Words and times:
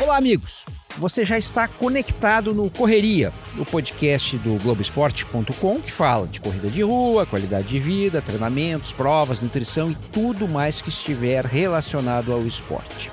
Olá, 0.00 0.16
amigos. 0.16 0.64
Você 0.98 1.24
já 1.24 1.36
está 1.36 1.66
conectado 1.66 2.54
no 2.54 2.70
Correria, 2.70 3.32
o 3.58 3.64
podcast 3.64 4.38
do 4.38 4.56
Globoesporte.com 4.62 5.80
que 5.80 5.90
fala 5.90 6.28
de 6.28 6.40
corrida 6.40 6.70
de 6.70 6.82
rua, 6.82 7.26
qualidade 7.26 7.66
de 7.66 7.80
vida, 7.80 8.22
treinamentos, 8.22 8.92
provas, 8.92 9.40
nutrição 9.40 9.90
e 9.90 9.96
tudo 10.12 10.46
mais 10.46 10.80
que 10.80 10.90
estiver 10.90 11.44
relacionado 11.44 12.32
ao 12.32 12.46
esporte. 12.46 13.10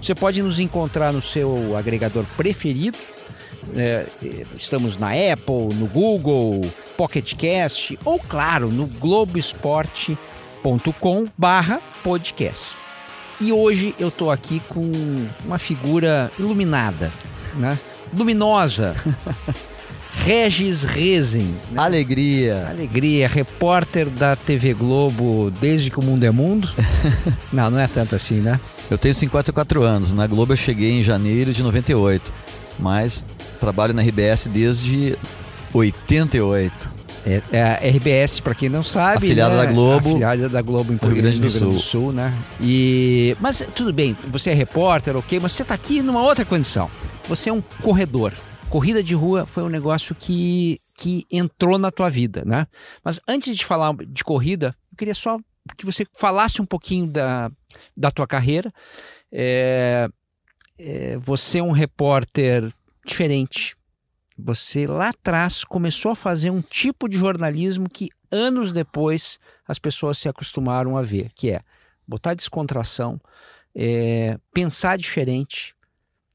Você 0.00 0.14
pode 0.14 0.42
nos 0.42 0.58
encontrar 0.58 1.12
no 1.12 1.20
seu 1.20 1.76
agregador 1.76 2.24
preferido. 2.38 2.96
É, 3.76 4.06
estamos 4.56 4.96
na 4.96 5.10
Apple, 5.10 5.74
no 5.74 5.86
Google, 5.88 6.62
Pocket 6.96 7.34
Cast 7.34 7.98
ou, 8.02 8.18
claro, 8.18 8.68
no 8.70 8.86
globoesporte.com 10.62 11.28
barra 11.36 11.80
podcast. 12.02 12.76
E 13.40 13.52
hoje 13.52 13.94
eu 13.98 14.08
estou 14.08 14.30
aqui 14.30 14.60
com 14.68 14.90
uma 15.44 15.58
figura 15.58 16.30
iluminada, 16.38 17.12
né? 17.54 17.78
luminosa. 18.16 18.96
Regis 20.24 20.82
Rezen. 20.82 21.54
Né? 21.70 21.80
Alegria. 21.80 22.66
Alegria, 22.68 23.28
repórter 23.28 24.10
da 24.10 24.34
TV 24.34 24.74
Globo 24.74 25.50
desde 25.60 25.90
que 25.90 26.00
o 26.00 26.02
mundo 26.02 26.24
é 26.24 26.30
mundo. 26.30 26.68
não, 27.52 27.70
não 27.70 27.78
é 27.78 27.86
tanto 27.86 28.16
assim, 28.16 28.40
né? 28.40 28.58
Eu 28.90 28.98
tenho 28.98 29.14
54 29.14 29.82
anos. 29.82 30.12
Na 30.12 30.26
Globo 30.26 30.54
eu 30.54 30.56
cheguei 30.56 30.98
em 30.98 31.02
janeiro 31.02 31.52
de 31.52 31.62
98, 31.62 32.32
mas 32.78 33.24
trabalho 33.60 33.94
na 33.94 34.02
RBS 34.02 34.48
desde 34.48 35.16
88. 35.72 36.97
É, 37.26 37.42
é 37.52 37.62
a 37.62 37.74
RBS, 37.74 38.40
para 38.40 38.54
quem 38.54 38.68
não 38.68 38.82
sabe. 38.82 39.26
Afiliada 39.26 39.56
né? 39.56 39.66
da 39.66 39.72
Globo. 39.72 40.08
Afiliada 40.08 40.48
da 40.48 40.62
Globo 40.62 40.92
em 40.92 40.96
Rio 40.96 41.16
Grande 41.16 41.40
do, 41.40 41.50
Sul. 41.50 41.60
Grande 41.60 41.76
do 41.76 41.82
Sul, 41.82 42.12
né? 42.12 42.36
E, 42.60 43.36
mas 43.40 43.66
tudo 43.74 43.92
bem, 43.92 44.16
você 44.28 44.50
é 44.50 44.54
repórter, 44.54 45.16
ok, 45.16 45.38
mas 45.40 45.52
você 45.52 45.62
está 45.62 45.74
aqui 45.74 46.02
numa 46.02 46.22
outra 46.22 46.44
condição. 46.44 46.90
Você 47.28 47.50
é 47.50 47.52
um 47.52 47.60
corredor. 47.82 48.32
Corrida 48.68 49.02
de 49.02 49.14
rua 49.14 49.46
foi 49.46 49.62
um 49.62 49.68
negócio 49.68 50.14
que, 50.14 50.80
que 50.96 51.26
entrou 51.30 51.78
na 51.78 51.90
tua 51.90 52.10
vida, 52.10 52.42
né? 52.44 52.66
Mas 53.04 53.20
antes 53.26 53.56
de 53.56 53.64
falar 53.64 53.94
de 54.06 54.22
corrida, 54.24 54.74
eu 54.92 54.96
queria 54.96 55.14
só 55.14 55.38
que 55.76 55.84
você 55.84 56.06
falasse 56.14 56.60
um 56.62 56.66
pouquinho 56.66 57.06
da, 57.06 57.50
da 57.96 58.10
tua 58.10 58.26
carreira. 58.26 58.72
É, 59.30 60.08
é, 60.78 61.18
você 61.18 61.58
é 61.58 61.62
um 61.62 61.72
repórter 61.72 62.70
diferente, 63.04 63.74
você 64.38 64.86
lá 64.86 65.08
atrás 65.08 65.64
começou 65.64 66.12
a 66.12 66.16
fazer 66.16 66.50
um 66.50 66.62
tipo 66.62 67.08
de 67.08 67.16
jornalismo 67.16 67.88
que 67.90 68.08
anos 68.30 68.72
depois 68.72 69.38
as 69.66 69.78
pessoas 69.78 70.18
se 70.18 70.28
acostumaram 70.28 70.96
a 70.96 71.02
ver, 71.02 71.32
que 71.34 71.50
é 71.50 71.60
botar 72.06 72.34
descontração, 72.34 73.20
é, 73.74 74.38
pensar 74.52 74.96
diferente, 74.96 75.74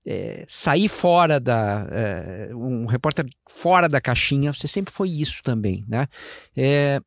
é, 0.05 0.43
sair 0.47 0.89
fora 0.89 1.39
da 1.39 1.87
é, 1.89 2.49
um 2.53 2.85
repórter 2.85 3.25
fora 3.49 3.87
da 3.87 4.01
caixinha. 4.01 4.51
Você 4.51 4.67
sempre 4.67 4.93
foi 4.93 5.09
isso 5.09 5.41
também, 5.41 5.85
né? 5.87 6.07
É, 6.55 6.99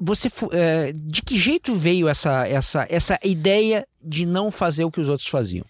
você 0.00 0.28
é, 0.52 0.92
de 0.92 1.22
que 1.22 1.36
jeito 1.36 1.74
veio 1.74 2.08
essa 2.08 2.48
essa 2.48 2.86
essa 2.88 3.18
ideia 3.22 3.86
de 4.02 4.24
não 4.24 4.50
fazer 4.50 4.84
o 4.84 4.90
que 4.90 5.00
os 5.00 5.08
outros 5.08 5.28
faziam? 5.28 5.66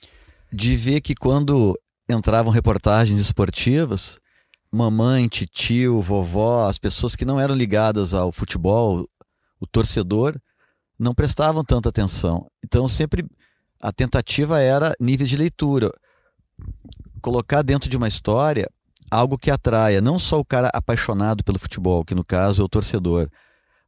De 0.52 0.76
ver 0.76 1.00
que 1.00 1.14
quando 1.14 1.78
entravam 2.08 2.52
reportagens 2.52 3.20
esportivas, 3.20 4.18
mamãe, 4.70 5.28
tio, 5.28 6.00
vovó, 6.00 6.66
as 6.66 6.78
pessoas 6.78 7.14
que 7.14 7.24
não 7.24 7.38
eram 7.38 7.54
ligadas 7.54 8.14
ao 8.14 8.32
futebol, 8.32 9.06
o 9.60 9.66
torcedor, 9.66 10.38
não 10.98 11.14
prestavam 11.14 11.62
tanta 11.62 11.88
atenção. 11.88 12.50
Então 12.64 12.88
sempre 12.88 13.24
a 13.80 13.92
tentativa 13.92 14.58
era 14.60 14.94
níveis 14.98 15.28
de 15.28 15.36
leitura, 15.36 15.90
colocar 17.20 17.62
dentro 17.62 17.88
de 17.88 17.96
uma 17.96 18.08
história 18.08 18.68
algo 19.10 19.38
que 19.38 19.50
atraia 19.50 20.00
não 20.00 20.18
só 20.18 20.38
o 20.38 20.44
cara 20.44 20.70
apaixonado 20.74 21.42
pelo 21.44 21.58
futebol, 21.58 22.04
que 22.04 22.14
no 22.14 22.24
caso 22.24 22.62
é 22.62 22.64
o 22.64 22.68
torcedor, 22.68 23.28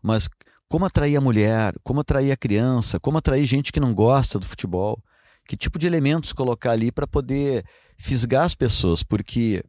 mas 0.03 0.29
como 0.69 0.85
atrair 0.85 1.17
a 1.17 1.21
mulher, 1.21 1.75
como 1.83 2.01
atrair 2.01 2.31
a 2.31 2.37
criança, 2.37 3.01
como 3.01 3.19
atrair 3.19 3.45
gente 3.45 3.73
que 3.73 3.81
não 3.81 3.93
gosta 3.93 4.39
do 4.39 4.47
futebol, 4.47 5.03
que 5.51 5.57
tipo 5.57 5.81
de 5.81 5.87
elementos 5.89 6.33
colocar 6.33 6.71
ali 6.71 6.93
para 6.93 7.09
poder 7.09 7.65
fisgar 7.99 8.45
as 8.45 8.55
pessoas, 8.55 9.03
porque 9.03 9.61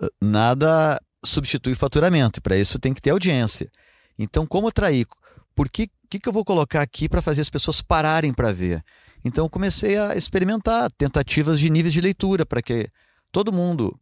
ah, 0.00 0.06
nada 0.22 1.00
substitui 1.24 1.74
faturamento, 1.74 2.40
para 2.40 2.56
isso 2.56 2.78
tem 2.78 2.94
que 2.94 3.02
ter 3.02 3.10
audiência. 3.10 3.68
Então, 4.16 4.46
como 4.46 4.68
atrair? 4.68 5.04
Por 5.52 5.68
que, 5.68 5.90
que, 6.08 6.20
que 6.20 6.28
eu 6.28 6.32
vou 6.32 6.44
colocar 6.44 6.80
aqui 6.80 7.08
para 7.08 7.20
fazer 7.20 7.40
as 7.40 7.50
pessoas 7.50 7.82
pararem 7.82 8.32
para 8.32 8.52
ver? 8.52 8.84
Então, 9.24 9.48
comecei 9.48 9.98
a 9.98 10.14
experimentar 10.14 10.88
tentativas 10.92 11.58
de 11.58 11.68
níveis 11.70 11.92
de 11.92 12.00
leitura 12.00 12.46
para 12.46 12.62
que 12.62 12.86
todo 13.32 13.52
mundo 13.52 13.98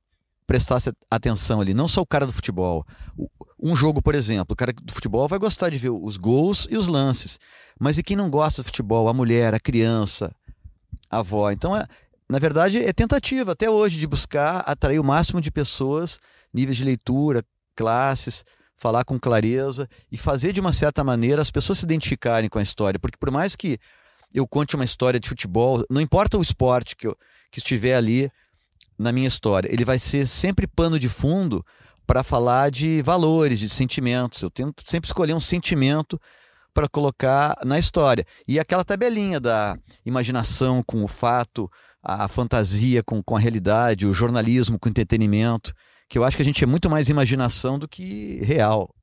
prestasse 0.47 0.93
atenção 1.11 1.63
ali, 1.63 1.73
não 1.73 1.89
só 1.89 2.03
o 2.03 2.07
cara 2.07 2.27
do 2.27 2.33
futebol. 2.35 2.85
Um 3.59 3.75
jogo, 3.75 4.03
por 4.03 4.15
exemplo, 4.15 4.53
o 4.53 4.57
cara 4.57 4.75
do 4.75 4.93
futebol 4.93 5.27
vai 5.27 5.39
gostar 5.39 5.71
de 5.71 5.79
ver 5.79 5.89
os 5.89 6.19
gols 6.19 6.67
e 6.69 6.77
os 6.77 6.87
lances, 6.87 7.39
mas 7.81 7.97
e 7.97 8.03
quem 8.03 8.15
não 8.15 8.29
gosta 8.29 8.61
do 8.61 8.67
futebol? 8.67 9.09
A 9.09 9.15
mulher, 9.15 9.55
a 9.55 9.61
criança, 9.61 10.31
avó. 11.11 11.51
Então, 11.51 11.77
é, 11.77 11.87
na 12.29 12.39
verdade, 12.39 12.79
é 12.83 12.93
tentativa 12.93 13.53
até 13.53 13.69
hoje 13.69 13.99
de 13.99 14.07
buscar 14.07 14.61
atrair 14.61 14.99
o 14.99 15.05
máximo 15.05 15.41
de 15.41 15.51
pessoas, 15.51 16.19
níveis 16.53 16.77
de 16.77 16.85
leitura, 16.85 17.45
classes, 17.77 18.45
falar 18.77 19.05
com 19.05 19.19
clareza 19.19 19.89
e 20.11 20.17
fazer 20.17 20.53
de 20.53 20.61
uma 20.61 20.73
certa 20.73 21.05
maneira 21.05 21.41
as 21.41 21.51
pessoas 21.51 21.79
se 21.79 21.85
identificarem 21.85 22.49
com 22.49 22.59
a 22.59 22.63
história. 22.63 22.99
Porque 22.99 23.17
por 23.17 23.31
mais 23.31 23.55
que 23.55 23.79
eu 24.35 24.47
conte 24.47 24.75
uma 24.75 24.85
história 24.85 25.21
de 25.21 25.29
futebol, 25.29 25.85
não 25.91 26.01
importa 26.01 26.39
o 26.39 26.43
esporte 26.43 26.97
que, 26.97 27.07
eu, 27.07 27.17
que 27.51 27.59
estiver 27.59 27.95
ali 27.95 28.31
na 28.99 29.13
minha 29.13 29.29
história, 29.29 29.73
ele 29.73 29.85
vai 29.85 29.99
ser 29.99 30.27
sempre 30.27 30.67
pano 30.67 30.99
de 30.99 31.09
fundo 31.09 31.65
para 32.07 32.23
falar 32.23 32.71
de 32.71 33.03
valores, 33.03 33.59
de 33.59 33.69
sentimentos. 33.69 34.43
Eu 34.43 34.51
tento 34.51 34.83
sempre 34.87 35.07
escolher 35.07 35.35
um 35.35 35.41
sentimento 35.41 36.21
para 36.75 36.89
colocar 36.89 37.57
na 37.65 37.79
história. 37.79 38.25
E 38.47 38.59
aquela 38.59 38.85
tabelinha 38.85 39.39
da 39.39 39.77
imaginação 40.05 40.83
com 40.83 41.05
o 41.05 41.09
fato, 41.09 41.71
a 42.03 42.27
fantasia 42.29 43.03
com, 43.03 43.23
com 43.23 43.37
a 43.37 43.41
realidade, 43.41 44.07
o 44.07 44.13
jornalismo 44.13 44.79
com 44.79 44.89
o 44.89 44.91
entretenimento, 44.91 45.73
que 46.09 46.19
eu 46.19 46.25
acho 46.25 46.37
que 46.37 46.43
a 46.43 46.45
gente 46.45 46.63
é 46.63 46.67
muito 46.67 46.91
mais 46.91 47.09
imaginação 47.09 47.79
do 47.79 47.89
que 47.89 48.41
real. 48.43 48.95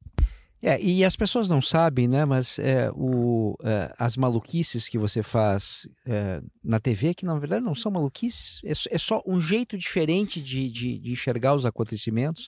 É, 0.62 0.82
e 0.82 1.06
as 1.06 1.16
pessoas 1.16 1.48
não 1.48 1.62
sabem, 1.62 2.08
né? 2.08 2.26
Mas 2.26 2.60
é, 2.60 2.92
o, 2.94 3.56
é, 3.64 3.94
as 3.98 4.18
maluquices 4.18 4.90
que 4.90 4.98
você 4.98 5.24
faz 5.24 5.88
é, 6.06 6.42
na 6.62 6.80
TV, 6.80 7.14
que 7.14 7.26
na 7.26 7.38
verdade 7.40 7.64
não 7.64 7.74
são 7.74 7.90
maluquices, 7.92 8.60
é, 8.66 8.96
é 8.96 8.98
só 8.98 9.24
um 9.26 9.40
jeito 9.40 9.78
diferente 9.78 10.42
de, 10.42 10.70
de, 10.70 11.00
de, 11.00 11.12
enxergar 11.12 11.56
os 11.56 11.66
acontecimentos. 11.66 12.48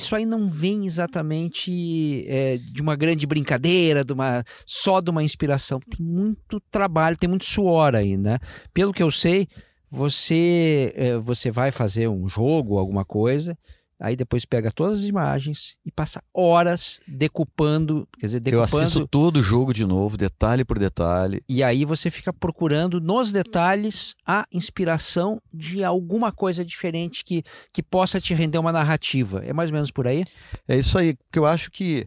Isso 0.00 0.16
aí 0.16 0.24
não 0.24 0.48
vem 0.48 0.86
exatamente 0.86 2.24
é, 2.26 2.56
de 2.56 2.80
uma 2.80 2.96
grande 2.96 3.26
brincadeira, 3.26 4.02
de 4.02 4.12
uma, 4.12 4.42
só 4.64 5.00
de 5.00 5.10
uma 5.10 5.22
inspiração. 5.22 5.78
Tem 5.78 6.04
muito 6.04 6.60
trabalho, 6.70 7.18
tem 7.18 7.28
muito 7.28 7.44
suor 7.44 7.94
aí, 7.94 8.16
né? 8.16 8.38
Pelo 8.72 8.92
que 8.92 9.02
eu 9.02 9.10
sei, 9.10 9.46
você, 9.90 10.92
é, 10.96 11.16
você 11.18 11.50
vai 11.50 11.70
fazer 11.70 12.08
um 12.08 12.28
jogo, 12.28 12.78
alguma 12.78 13.04
coisa, 13.04 13.58
Aí 14.00 14.16
depois 14.16 14.46
pega 14.46 14.72
todas 14.72 15.00
as 15.00 15.04
imagens 15.04 15.76
e 15.84 15.92
passa 15.92 16.22
horas 16.32 17.00
decupando, 17.06 18.08
quer 18.18 18.26
dizer, 18.26 18.40
decupando. 18.40 18.74
Eu 18.74 18.80
assisto 18.80 19.06
todo 19.06 19.36
o 19.36 19.42
jogo 19.42 19.74
de 19.74 19.84
novo, 19.84 20.16
detalhe 20.16 20.64
por 20.64 20.78
detalhe. 20.78 21.42
E 21.46 21.62
aí 21.62 21.84
você 21.84 22.10
fica 22.10 22.32
procurando 22.32 22.98
nos 22.98 23.30
detalhes 23.30 24.14
a 24.26 24.46
inspiração 24.50 25.38
de 25.52 25.84
alguma 25.84 26.32
coisa 26.32 26.64
diferente 26.64 27.22
que, 27.22 27.42
que 27.74 27.82
possa 27.82 28.18
te 28.18 28.32
render 28.32 28.56
uma 28.56 28.72
narrativa. 28.72 29.44
É 29.44 29.52
mais 29.52 29.68
ou 29.68 29.74
menos 29.74 29.90
por 29.90 30.06
aí? 30.06 30.24
É 30.66 30.78
isso 30.78 30.96
aí, 30.96 31.14
porque 31.14 31.38
eu 31.38 31.44
acho 31.44 31.70
que 31.70 32.06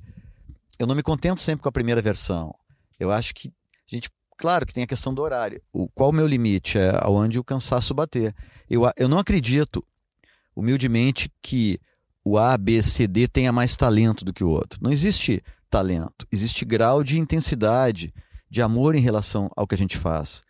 eu 0.80 0.88
não 0.88 0.96
me 0.96 1.04
contento 1.04 1.42
sempre 1.42 1.62
com 1.62 1.70
a 1.70 1.72
primeira 1.72 2.02
versão. 2.02 2.56
Eu 3.00 3.12
acho 3.12 3.36
que 3.36 3.50
a 3.50 3.96
gente 3.96 4.10
claro 4.36 4.66
que 4.66 4.74
tem 4.74 4.84
a 4.84 4.88
questão 4.88 5.14
do 5.14 5.22
horário. 5.22 5.62
O, 5.72 5.88
qual 5.90 6.10
o 6.10 6.14
meu 6.14 6.26
limite? 6.26 6.80
É 6.80 6.92
aonde 7.02 7.38
o 7.38 7.44
cansaço 7.44 7.94
bater. 7.94 8.34
Eu, 8.68 8.82
eu 8.98 9.08
não 9.08 9.20
acredito 9.20 9.86
humildemente 10.56 11.32
que 11.42 11.80
o 12.24 12.38
A, 12.38 12.58
B, 12.58 12.82
C, 12.82 13.08
D 13.08 13.28
tenha 13.28 13.52
mais 13.52 13.76
talento 13.76 14.24
do 14.24 14.34
que 14.34 14.44
o 14.44 14.50
outro. 14.50 14.80
Não 14.82 14.92
existe 14.92 15.42
talento, 15.70 16.26
existe 16.32 16.64
grau 16.64 17.04
de 17.04 17.20
intensidade, 17.20 18.14
de 18.50 18.62
amor 18.62 18.96
em 18.96 19.02
relação 19.02 19.50
ao 19.56 19.68
que 19.68 19.76
a 19.76 19.78
gente 19.78 19.98
faz. 19.98 20.44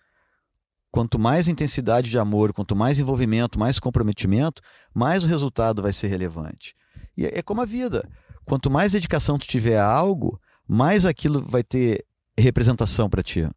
Quanto 0.92 1.18
mais 1.18 1.48
intensidade 1.48 2.10
de 2.10 2.20
amor, 2.20 2.54
quanto 2.54 2.76
mais 2.76 3.00
envolvimento, 3.00 3.58
mais 3.58 3.80
comprometimento, 3.80 4.62
mais 4.94 5.24
o 5.24 5.28
resultado 5.28 5.82
vai 5.82 5.92
ser 5.92 6.08
relevante. 6.08 6.76
E 7.18 7.26
é 7.26 7.42
como 7.42 7.62
a 7.62 7.66
vida. 7.66 8.08
Quanto 8.46 8.70
mais 8.70 8.92
dedicação 8.92 9.40
tu 9.40 9.48
tiver 9.48 9.78
a 9.78 9.86
algo, 9.86 10.40
mais 10.68 11.06
aquilo 11.06 11.44
vai 11.44 11.64
ter 11.64 12.06
representação 12.38 13.10
para 13.10 13.24
ti. 13.24 13.48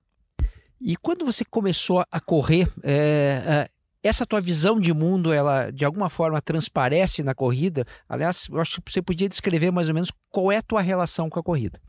E 0.81 0.97
quando 0.97 1.25
você 1.25 1.45
começou 1.45 2.05
a 2.11 2.21
correr, 2.21 2.69
é, 2.83 3.69
essa 4.07 4.27
tua 4.27 4.41
visão 4.41 4.81
de 4.81 4.93
mundo, 4.93 5.33
ela 5.33 5.71
de 5.71 5.85
alguma 5.85 6.09
forma 6.09 6.41
transparece 6.41 7.23
na 7.23 7.35
corrida? 7.35 7.85
Aliás, 8.09 8.49
eu 8.51 8.61
acho 8.61 8.81
que 8.81 8.93
você 8.93 9.03
podia 9.03 9.29
descrever 9.29 9.71
mais 9.71 9.89
ou 9.89 9.95
menos 9.95 10.11
qual 10.31 10.51
é 10.51 10.59
a 10.59 10.63
tua 10.63 10.81
relação 10.81 11.29
com 11.29 11.39
a 11.39 11.43
corrida. 11.43 11.81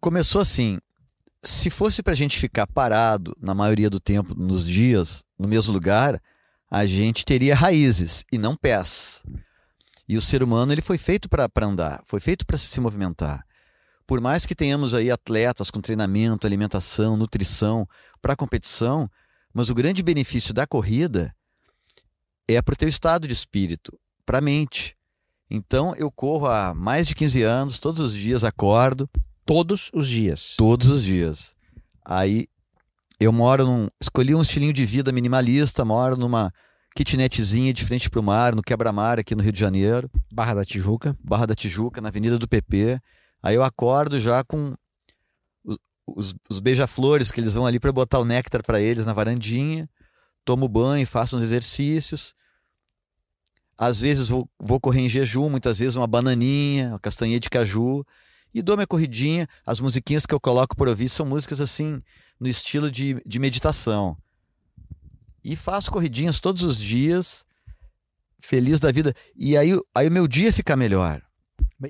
Começou 0.00 0.40
assim. 0.40 0.78
Se 1.42 1.68
fosse 1.68 2.02
para 2.02 2.14
a 2.14 2.16
gente 2.16 2.38
ficar 2.38 2.66
parado 2.66 3.36
na 3.40 3.54
maioria 3.54 3.90
do 3.90 4.00
tempo, 4.00 4.34
nos 4.34 4.66
dias, 4.66 5.22
no 5.38 5.46
mesmo 5.46 5.72
lugar, 5.74 6.18
a 6.70 6.86
gente 6.86 7.24
teria 7.24 7.54
raízes 7.54 8.24
e 8.32 8.38
não 8.38 8.56
pés. 8.56 9.22
E 10.08 10.16
o 10.16 10.20
ser 10.20 10.42
humano 10.42 10.72
ele 10.72 10.82
foi 10.82 10.98
feito 10.98 11.28
para 11.28 11.48
andar, 11.62 12.02
foi 12.06 12.20
feito 12.20 12.46
para 12.46 12.56
se 12.56 12.80
movimentar. 12.80 13.44
Por 14.06 14.20
mais 14.20 14.44
que 14.44 14.54
tenhamos 14.54 14.92
aí 14.94 15.10
atletas 15.10 15.70
com 15.70 15.80
treinamento, 15.80 16.46
alimentação, 16.46 17.16
nutrição 17.16 17.88
para 18.20 18.36
competição, 18.36 19.08
mas 19.54 19.70
o 19.70 19.74
grande 19.74 20.02
benefício 20.02 20.52
da 20.52 20.66
corrida 20.66 21.34
é 22.48 22.60
para 22.60 22.74
o 22.74 22.76
teu 22.76 22.88
estado 22.88 23.28
de 23.28 23.32
espírito, 23.32 23.96
para 24.26 24.38
a 24.38 24.40
mente. 24.40 24.96
Então 25.48 25.94
eu 25.94 26.10
corro 26.10 26.46
há 26.48 26.74
mais 26.74 27.06
de 27.06 27.14
15 27.14 27.42
anos, 27.42 27.78
todos 27.78 28.00
os 28.00 28.12
dias 28.12 28.42
acordo. 28.42 29.08
Todos 29.46 29.90
os 29.94 30.08
dias? 30.08 30.54
Todos 30.56 30.88
os 30.88 31.02
dias. 31.02 31.54
Aí 32.04 32.48
eu 33.20 33.32
moro 33.32 33.64
num. 33.64 33.88
Escolhi 34.00 34.34
um 34.34 34.42
estilinho 34.42 34.72
de 34.72 34.84
vida 34.84 35.12
minimalista, 35.12 35.84
moro 35.84 36.16
numa 36.16 36.52
kitnetzinha 36.96 37.72
de 37.72 37.84
frente 37.84 38.08
para 38.08 38.20
o 38.20 38.22
mar, 38.22 38.54
no 38.54 38.62
quebra-mar 38.62 39.18
aqui 39.18 39.34
no 39.34 39.42
Rio 39.42 39.52
de 39.52 39.60
Janeiro. 39.60 40.10
Barra 40.32 40.54
da 40.54 40.64
Tijuca. 40.64 41.16
Barra 41.22 41.46
da 41.46 41.54
Tijuca, 41.54 42.00
na 42.00 42.08
Avenida 42.08 42.38
do 42.38 42.48
PP. 42.48 42.98
Aí 43.42 43.54
eu 43.54 43.62
acordo 43.62 44.18
já 44.18 44.42
com 44.42 44.74
os, 46.06 46.34
os, 46.48 46.60
beija-flores 46.60 47.30
que 47.30 47.40
eles 47.40 47.54
vão 47.54 47.66
ali 47.66 47.80
para 47.80 47.92
botar 47.92 48.18
o 48.18 48.24
néctar 48.24 48.62
para 48.62 48.80
eles 48.80 49.06
na 49.06 49.12
varandinha. 49.12 49.88
Tomo 50.44 50.68
banho, 50.68 51.06
faço 51.06 51.36
uns 51.36 51.42
exercícios. 51.42 52.34
Às 53.76 54.02
vezes 54.02 54.28
vou, 54.28 54.48
vou 54.58 54.78
correr 54.78 55.00
em 55.00 55.08
jejum, 55.08 55.48
muitas 55.48 55.78
vezes 55.78 55.96
uma 55.96 56.06
bananinha, 56.06 56.90
uma 56.90 57.00
castanha 57.00 57.40
de 57.40 57.48
caju. 57.50 58.04
E 58.52 58.62
dou 58.62 58.76
minha 58.76 58.86
corridinha. 58.86 59.48
As 59.66 59.80
musiquinhas 59.80 60.26
que 60.26 60.34
eu 60.34 60.40
coloco 60.40 60.76
por 60.76 60.88
ouvir 60.88 61.08
são 61.08 61.26
músicas 61.26 61.60
assim, 61.60 62.00
no 62.38 62.46
estilo 62.46 62.90
de, 62.90 63.20
de 63.26 63.38
meditação. 63.38 64.16
E 65.42 65.56
faço 65.56 65.90
corridinhas 65.90 66.38
todos 66.38 66.62
os 66.62 66.78
dias, 66.78 67.44
feliz 68.38 68.78
da 68.78 68.92
vida. 68.92 69.14
E 69.34 69.56
aí, 69.56 69.72
aí 69.94 70.08
o 70.08 70.12
meu 70.12 70.28
dia 70.28 70.52
fica 70.52 70.76
melhor. 70.76 71.23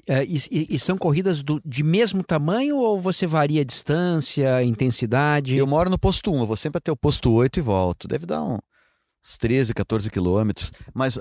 É, 0.07 0.25
e, 0.25 0.67
e, 0.71 0.79
são 0.79 0.97
corridas 0.97 1.43
do, 1.43 1.61
de 1.65 1.83
mesmo 1.83 2.23
tamanho 2.23 2.77
ou 2.77 3.01
você 3.01 3.27
varia 3.27 3.63
a 3.63 3.65
distância, 3.65 4.57
a 4.57 4.63
intensidade? 4.65 5.57
Eu 5.57 5.67
moro 5.67 5.91
no 5.91 5.99
posto 5.99 6.33
1, 6.33 6.41
eu 6.41 6.47
vou 6.47 6.57
sempre 6.57 6.79
até 6.79 6.91
o 6.91 6.97
posto 6.97 7.33
8 7.33 7.59
e 7.59 7.63
volto. 7.63 8.09
Deve 8.09 8.27
dar 8.27 8.43
uns 8.43 9.39
13, 9.39 9.75
14 9.75 10.11
quilômetros. 10.11 10.73
Mas 10.93 11.19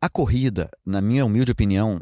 a 0.00 0.08
corrida, 0.08 0.70
na 0.84 1.00
minha 1.00 1.24
humilde 1.24 1.52
opinião, 1.52 2.00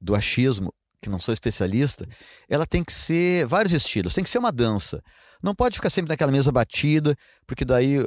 do 0.00 0.14
achismo, 0.14 0.72
que 1.00 1.08
não 1.08 1.20
sou 1.20 1.32
especialista, 1.32 2.06
ela 2.48 2.66
tem 2.66 2.82
que 2.82 2.92
ser 2.92 3.46
vários 3.46 3.72
estilos, 3.72 4.14
tem 4.14 4.24
que 4.24 4.30
ser 4.30 4.38
uma 4.38 4.52
dança. 4.52 5.02
Não 5.42 5.54
pode 5.54 5.76
ficar 5.76 5.90
sempre 5.90 6.08
naquela 6.08 6.32
mesa 6.32 6.50
batida, 6.50 7.14
porque 7.46 7.64
daí 7.64 8.04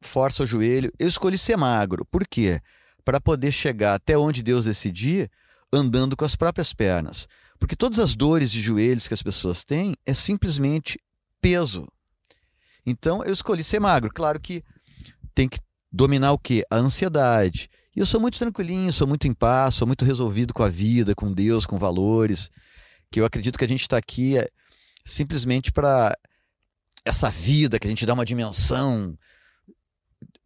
força 0.00 0.42
o 0.42 0.46
joelho. 0.46 0.90
Eu 0.98 1.06
escolhi 1.06 1.36
ser 1.36 1.56
magro. 1.56 2.04
Por 2.06 2.26
quê? 2.26 2.60
Para 3.04 3.20
poder 3.20 3.52
chegar 3.52 3.94
até 3.94 4.16
onde 4.16 4.42
Deus 4.42 4.64
decidir, 4.64 5.30
andando 5.72 6.16
com 6.16 6.24
as 6.24 6.36
próprias 6.36 6.72
pernas. 6.72 7.26
Porque 7.58 7.76
todas 7.76 7.98
as 7.98 8.14
dores 8.14 8.50
de 8.50 8.60
joelhos 8.60 9.08
que 9.08 9.14
as 9.14 9.22
pessoas 9.22 9.64
têm 9.64 9.94
é 10.04 10.12
simplesmente 10.12 11.00
peso. 11.40 11.86
Então 12.84 13.24
eu 13.24 13.32
escolhi 13.32 13.64
ser 13.64 13.80
magro. 13.80 14.10
Claro 14.12 14.38
que 14.38 14.62
tem 15.34 15.48
que 15.48 15.58
dominar 15.90 16.32
o 16.32 16.38
quê? 16.38 16.64
A 16.70 16.76
ansiedade. 16.76 17.68
E 17.94 18.00
eu 18.00 18.06
sou 18.06 18.20
muito 18.20 18.38
tranquilinho, 18.38 18.92
sou 18.92 19.06
muito 19.06 19.26
em 19.26 19.32
paz, 19.32 19.74
sou 19.74 19.86
muito 19.86 20.04
resolvido 20.04 20.52
com 20.52 20.62
a 20.62 20.68
vida, 20.68 21.14
com 21.14 21.32
Deus, 21.32 21.64
com 21.64 21.78
valores. 21.78 22.50
Que 23.10 23.20
eu 23.20 23.24
acredito 23.24 23.58
que 23.58 23.64
a 23.64 23.68
gente 23.68 23.82
está 23.82 23.96
aqui 23.96 24.36
é 24.36 24.48
simplesmente 25.04 25.72
para 25.72 26.14
essa 27.04 27.30
vida, 27.30 27.78
que 27.78 27.86
a 27.86 27.90
gente 27.90 28.04
dá 28.04 28.12
uma 28.12 28.24
dimensão 28.24 29.16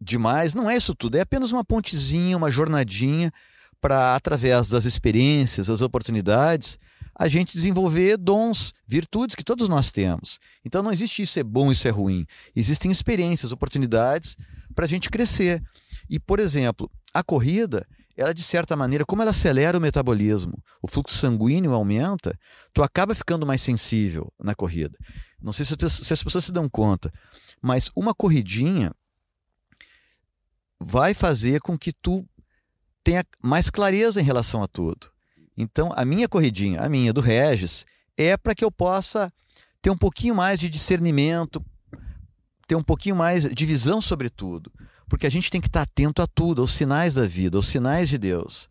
demais. 0.01 0.55
Não 0.55 0.71
é 0.71 0.77
isso 0.77 0.95
tudo, 0.95 1.17
é 1.17 1.23
apenas 1.23 1.51
uma 1.51 1.65
pontezinha, 1.65 2.37
uma 2.37 2.51
jornadinha 2.51 3.33
para, 3.81 4.15
através 4.15 4.69
das 4.69 4.85
experiências, 4.85 5.69
das 5.69 5.81
oportunidades, 5.81 6.79
a 7.15 7.29
gente 7.29 7.53
desenvolver 7.53 8.17
dons, 8.17 8.73
virtudes 8.87 9.37
que 9.37 9.45
todos 9.45 9.69
nós 9.69 9.91
temos. 9.91 10.39
Então 10.65 10.83
não 10.83 10.93
existe 10.93 11.23
isso 11.23 11.39
é 11.39 11.43
bom, 11.43 11.71
isso 11.71 11.87
é 11.87 11.91
ruim. 11.91 12.27
Existem 12.55 12.91
experiências, 12.91 13.53
oportunidades 13.53 14.37
para 14.75 14.85
a 14.85 14.89
gente 14.89 15.11
crescer. 15.11 15.63
E, 16.09 16.19
por 16.19 16.41
exemplo, 16.41 16.91
a 17.13 17.23
corrida, 17.23 17.87
ela 18.17 18.33
de 18.33 18.43
certa 18.43 18.77
maneira, 18.77 19.05
como 19.05 19.23
ela 19.23 19.33
acelera 19.33 19.77
o 19.77 19.81
metabolismo, 19.81 20.63
o 20.81 20.89
fluxo 20.89 21.17
sanguíneo 21.17 21.73
aumenta, 21.73 22.39
tu 22.73 22.83
acaba 22.83 23.15
ficando 23.15 23.47
mais 23.47 23.61
sensível 23.61 24.33
na 24.43 24.55
corrida. 24.55 24.97
Não 25.43 25.53
sei 25.53 25.65
se 25.65 26.13
as 26.13 26.23
pessoas 26.23 26.45
se 26.45 26.53
dão 26.53 26.69
conta, 26.69 27.13
mas 27.61 27.91
uma 27.95 28.15
corridinha 28.15 28.93
vai 30.79 31.13
fazer 31.13 31.61
com 31.61 31.77
que 31.79 31.93
tu 31.93 32.27
tenha 33.03 33.25
mais 33.43 33.71
clareza 33.71 34.21
em 34.21 34.25
relação 34.25 34.63
a 34.63 34.69
tudo. 34.69 35.11
Então, 35.57 35.93
a 35.95 36.05
minha 36.05 36.29
corridinha, 36.29 36.81
a 36.81 36.89
minha 36.89 37.13
do 37.13 37.21
Regis, 37.21 37.85
é 38.17 38.37
para 38.37 38.55
que 38.55 38.65
eu 38.65 38.71
possa 38.71 39.33
ter 39.83 39.91
um 39.91 39.97
pouquinho 39.97 40.35
mais 40.35 40.59
de 40.59 40.69
discernimento, 40.69 41.65
ter 42.67 42.75
um 42.75 42.83
pouquinho 42.83 43.17
mais 43.17 43.45
de 43.45 43.67
visão 43.67 44.01
sobre 44.01 44.31
tudo. 44.31 44.73
Porque 45.09 45.27
a 45.27 45.31
gente 45.31 45.51
tem 45.51 45.61
que 45.61 45.67
estar 45.67 45.83
atento 45.83 46.23
a 46.23 46.27
tudo, 46.27 46.63
aos 46.63 46.73
sinais 46.73 47.15
da 47.15 47.27
vida, 47.27 47.57
aos 47.57 47.67
sinais 47.67 48.09
de 48.09 48.17
Deus. 48.17 48.69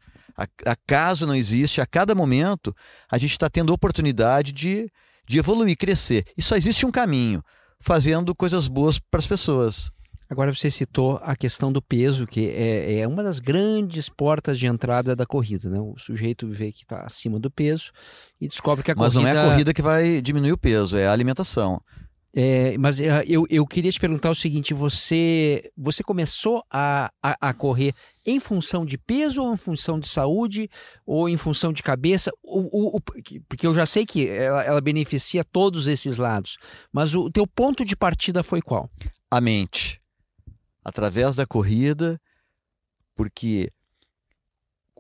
Acaso 0.66 1.28
não 1.28 1.36
existe, 1.36 1.82
a 1.82 1.86
cada 1.86 2.16
momento, 2.16 2.74
a 3.12 3.18
gente 3.18 3.32
está 3.32 3.50
tendo 3.50 3.74
oportunidade 3.74 4.54
de, 4.54 4.90
de 5.28 5.38
evoluir, 5.38 5.78
crescer. 5.78 6.26
E 6.38 6.42
só 6.42 6.56
existe 6.56 6.86
um 6.86 6.92
caminho, 6.92 7.44
fazendo 7.80 8.34
coisas 8.34 8.68
boas 8.70 9.00
para 9.00 9.20
as 9.20 9.28
pessoas. 9.28 9.92
Agora 10.30 10.54
você 10.54 10.70
citou 10.70 11.20
a 11.24 11.36
questão 11.36 11.72
do 11.72 11.82
peso, 11.82 12.28
que 12.28 12.50
é, 12.50 13.00
é 13.00 13.08
uma 13.08 13.24
das 13.24 13.40
grandes 13.40 14.10
portas 14.10 14.60
de 14.60 14.68
entrada 14.68 15.16
da 15.16 15.26
corrida. 15.26 15.70
Né? 15.70 15.80
O 15.80 15.96
sujeito 15.98 16.48
vê 16.48 16.72
que 16.72 16.84
está 16.84 17.02
acima 17.02 17.40
do 17.40 17.50
peso 17.50 17.92
e 18.40 18.48
descobre 18.48 18.84
que 18.84 18.92
a 18.92 18.96
mas 18.96 19.14
corrida... 19.14 19.28
Mas 19.28 19.34
não 19.34 19.42
é 19.42 19.46
a 19.46 19.50
corrida 19.52 19.74
que 19.74 19.82
vai 19.82 20.22
diminuir 20.22 20.52
o 20.52 20.58
peso, 20.58 20.96
é 20.96 21.08
a 21.08 21.12
alimentação. 21.12 21.82
É, 22.32 22.78
mas 22.78 23.00
é, 23.00 23.24
eu, 23.28 23.44
eu 23.50 23.66
queria 23.66 23.92
te 23.92 24.00
perguntar 24.00 24.30
o 24.30 24.36
seguinte: 24.36 24.72
você, 24.72 25.68
você 25.76 26.04
começou 26.04 26.64
a, 26.72 27.12
a, 27.24 27.50
a, 27.50 27.54
correr 27.56 27.92
em 28.24 28.40
função 28.40 28.86
de 28.86 29.00
peso 29.00 29.42
ou 29.42 29.52
em 29.52 29.58
função 29.58 30.00
de 30.00 30.08
saúde 30.08 30.70
ou 31.08 31.28
em 31.28 31.38
função 31.38 31.74
de 31.74 31.82
cabeça? 31.82 32.32
O, 32.44 32.60
o, 32.72 32.98
o 32.98 33.02
porque 33.48 33.66
eu 33.66 33.74
já 33.74 33.88
sei 33.88 34.06
que 34.06 34.30
ela, 34.30 34.64
ela, 34.64 34.80
beneficia 34.80 35.44
todos 35.44 35.88
esses 35.88 36.18
lados, 36.18 36.58
mas 36.94 37.16
o 37.16 37.32
teu 37.32 37.48
ponto 37.48 37.84
de 37.84 37.96
partida 37.96 38.44
foi 38.44 38.62
qual? 38.62 38.88
A 39.32 39.42
mente 39.42 39.99
através 40.84 41.36
da 41.36 41.46
corrida, 41.46 42.20
porque 43.16 43.72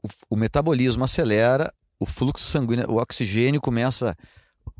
o, 0.03 0.36
o 0.36 0.36
metabolismo 0.36 1.03
acelera, 1.03 1.74
o 2.00 2.05
fluxo 2.05 2.45
sanguíneo, 2.45 2.89
o 2.89 2.98
oxigênio 2.98 3.62
começa, 3.62 4.15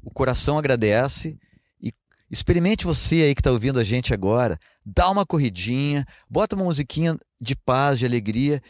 o 0.04 0.12
coração 0.12 0.58
agradece. 0.58 1.38
E 1.82 1.94
experimente 2.30 2.86
você 2.86 3.24
aí 3.24 3.36
que 3.36 3.42
está 3.42 3.52
ouvindo 3.52 3.80
a 3.80 3.84
gente 3.84 4.14
agora, 4.14 4.58
dá 4.86 5.10
uma 5.10 5.26
corridinha, 5.26 6.06
bota 6.30 6.56
uma 6.56 6.66
musiquinha 6.66 7.16
de 7.40 7.56
paz, 7.56 8.00
de 8.00 8.06
alegria 8.06 8.62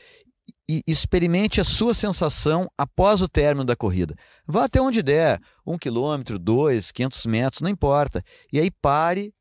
e 0.69 0.83
experimente 0.85 1.59
a 1.59 1.63
sua 1.63 1.95
sensação 1.95 2.69
após 2.77 3.21
o 3.23 3.27
término 3.27 3.65
da 3.65 3.75
corrida. 3.75 4.15
Vá 4.47 4.65
até 4.65 4.79
onde 4.79 5.01
der, 5.01 5.39
um 5.65 5.77
quilômetro, 5.77 6.37
dois, 6.37 6.91
quinhentos 6.91 7.25
metros, 7.25 7.61
não 7.61 7.69
importa. 7.69 8.23
E 8.53 8.59
aí 8.59 8.69
pare 8.69 9.33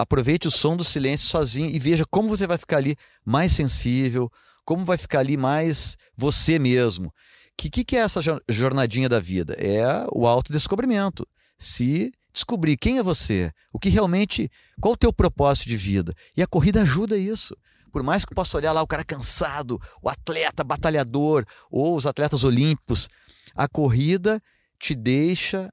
aproveite 0.00 0.48
o 0.48 0.50
som 0.50 0.76
do 0.76 0.82
silêncio 0.82 1.28
sozinho 1.28 1.68
e 1.68 1.78
veja 1.78 2.04
como 2.10 2.28
você 2.28 2.46
vai 2.46 2.56
ficar 2.56 2.78
ali 2.78 2.96
mais 3.24 3.52
sensível, 3.52 4.30
como 4.64 4.84
vai 4.84 4.96
ficar 4.96 5.18
ali 5.18 5.36
mais 5.36 5.96
você 6.16 6.58
mesmo. 6.58 7.08
O 7.08 7.12
que, 7.56 7.84
que, 7.84 7.96
é 7.96 8.00
essa 8.00 8.20
jornadinha 8.48 9.08
da 9.08 9.20
vida? 9.20 9.54
É 9.58 10.06
o 10.12 10.26
autodescobrimento. 10.26 11.28
Se 11.58 12.10
descobrir 12.32 12.78
quem 12.78 12.96
é 12.96 13.02
você, 13.02 13.52
o 13.70 13.78
que 13.78 13.90
realmente, 13.90 14.50
qual 14.80 14.94
o 14.94 14.96
teu 14.96 15.12
propósito 15.12 15.68
de 15.68 15.76
vida. 15.76 16.14
E 16.34 16.42
a 16.42 16.46
corrida 16.46 16.80
ajuda 16.80 17.18
isso. 17.18 17.54
Por 17.92 18.02
mais 18.02 18.24
que 18.24 18.32
eu 18.32 18.36
possa 18.36 18.56
olhar 18.56 18.72
lá 18.72 18.80
o 18.80 18.86
cara 18.86 19.04
cansado, 19.04 19.78
o 20.00 20.08
atleta 20.08 20.64
batalhador 20.64 21.44
ou 21.70 21.94
os 21.94 22.06
atletas 22.06 22.42
olímpicos, 22.42 23.08
a 23.54 23.68
corrida 23.68 24.40
te 24.78 24.94
deixa 24.94 25.70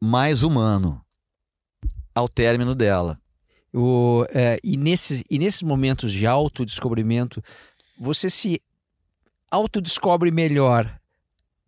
mais 0.00 0.44
humano 0.44 1.04
ao 2.14 2.28
término 2.28 2.72
dela. 2.72 3.18
O, 3.78 4.24
é, 4.30 4.58
e, 4.64 4.78
nesses, 4.78 5.22
e 5.30 5.38
nesses 5.38 5.62
momentos 5.62 6.10
de 6.10 6.26
autodescobrimento, 6.26 7.42
você 8.00 8.30
se 8.30 8.62
autodescobre 9.50 10.30
melhor 10.30 10.98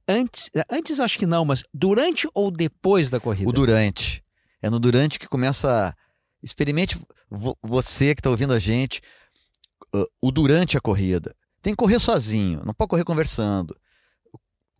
antes, 0.08 0.48
antes 0.70 1.00
acho 1.00 1.18
que 1.18 1.26
não, 1.26 1.44
mas 1.44 1.62
durante 1.72 2.26
ou 2.32 2.50
depois 2.50 3.10
da 3.10 3.20
corrida? 3.20 3.50
O 3.50 3.52
durante. 3.52 4.24
É 4.62 4.70
no 4.70 4.80
durante 4.80 5.18
que 5.18 5.28
começa. 5.28 5.94
Experimente 6.42 6.98
você 7.62 8.14
que 8.14 8.20
está 8.20 8.30
ouvindo 8.30 8.54
a 8.54 8.58
gente, 8.58 9.02
o 10.22 10.32
durante 10.32 10.78
a 10.78 10.80
corrida. 10.80 11.34
Tem 11.60 11.74
que 11.74 11.76
correr 11.76 11.98
sozinho, 11.98 12.62
não 12.64 12.72
pode 12.72 12.88
correr 12.88 13.04
conversando. 13.04 13.76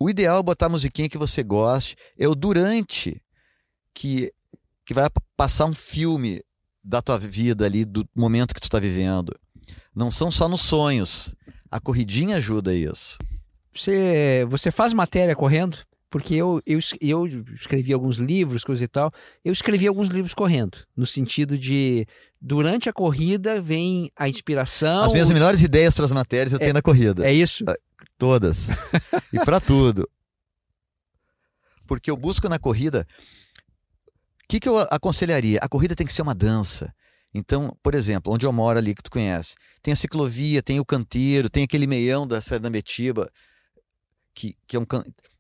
O 0.01 0.09
ideal 0.09 0.39
é 0.39 0.43
botar 0.43 0.67
a 0.67 0.71
musiquinha 0.71 1.09
que 1.09 1.19
você 1.19 1.43
goste, 1.43 1.97
é 2.17 2.27
o 2.27 2.35
durante 2.35 3.21
que, 3.93 4.33
que 4.87 4.95
vai 4.95 5.09
passar 5.37 5.67
um 5.67 5.75
filme 5.75 6.41
da 6.89 7.03
tua 7.03 7.19
vida 7.19 7.67
ali, 7.67 7.85
do 7.85 8.09
momento 8.17 8.55
que 8.55 8.61
tu 8.61 8.65
está 8.65 8.79
vivendo. 8.79 9.39
Não 9.95 10.11
são 10.11 10.31
só 10.31 10.49
nos 10.49 10.63
sonhos. 10.63 11.35
A 11.71 11.79
corridinha 11.79 12.37
ajuda 12.37 12.75
isso. 12.75 13.19
Você, 13.75 14.47
você 14.49 14.71
faz 14.71 14.95
matéria 14.95 15.37
correndo? 15.37 15.77
Porque 16.11 16.35
eu, 16.35 16.63
eu, 16.65 16.81
eu 17.03 17.27
escrevi 17.55 17.93
alguns 17.93 18.17
livros, 18.17 18.65
coisa 18.65 18.83
e 18.83 18.89
tal. 18.89 19.13
Eu 19.45 19.53
escrevi 19.53 19.87
alguns 19.87 20.09
livros 20.09 20.33
correndo, 20.33 20.79
no 20.97 21.05
sentido 21.05 21.59
de 21.59 22.07
durante 22.41 22.89
a 22.89 22.93
corrida 22.93 23.61
vem 23.61 24.11
a 24.17 24.27
inspiração. 24.27 25.03
As 25.03 25.13
minhas 25.13 25.31
melhores 25.31 25.61
ideias 25.61 25.95
para 25.95 26.07
as 26.07 26.13
matérias 26.13 26.55
eu 26.55 26.57
é, 26.57 26.61
tenho 26.61 26.73
na 26.73 26.81
corrida. 26.81 27.27
É 27.29 27.33
isso? 27.35 27.65
Ah, 27.69 27.77
todas. 28.17 28.69
e 29.31 29.39
para 29.45 29.61
tudo. 29.61 30.09
Porque 31.87 32.11
eu 32.11 32.17
busco 32.17 32.49
na 32.49 32.59
corrida. 32.59 33.07
O 34.49 34.51
que, 34.51 34.61
que 34.61 34.69
eu 34.69 34.79
aconselharia? 34.79 35.59
A 35.61 35.69
corrida 35.69 35.95
tem 35.95 36.07
que 36.07 36.13
ser 36.13 36.23
uma 36.23 36.35
dança. 36.35 36.91
Então, 37.35 37.77
por 37.83 37.95
exemplo, 37.95 38.33
onde 38.33 38.47
eu 38.47 38.53
moro 38.53 38.79
ali, 38.79 38.95
que 38.95 39.03
tu 39.03 39.11
conhece, 39.11 39.55
tem 39.83 39.93
a 39.93 39.97
ciclovia, 39.97 40.63
tem 40.63 40.81
o 40.81 40.87
canteiro, 40.87 41.51
tem 41.51 41.65
aquele 41.65 41.87
meião 41.87 42.27
da 42.27 42.41
Sardambetiba, 42.41 43.31
que, 44.35 44.57
que 44.67 44.75
é 44.75 44.81
um 44.81 44.87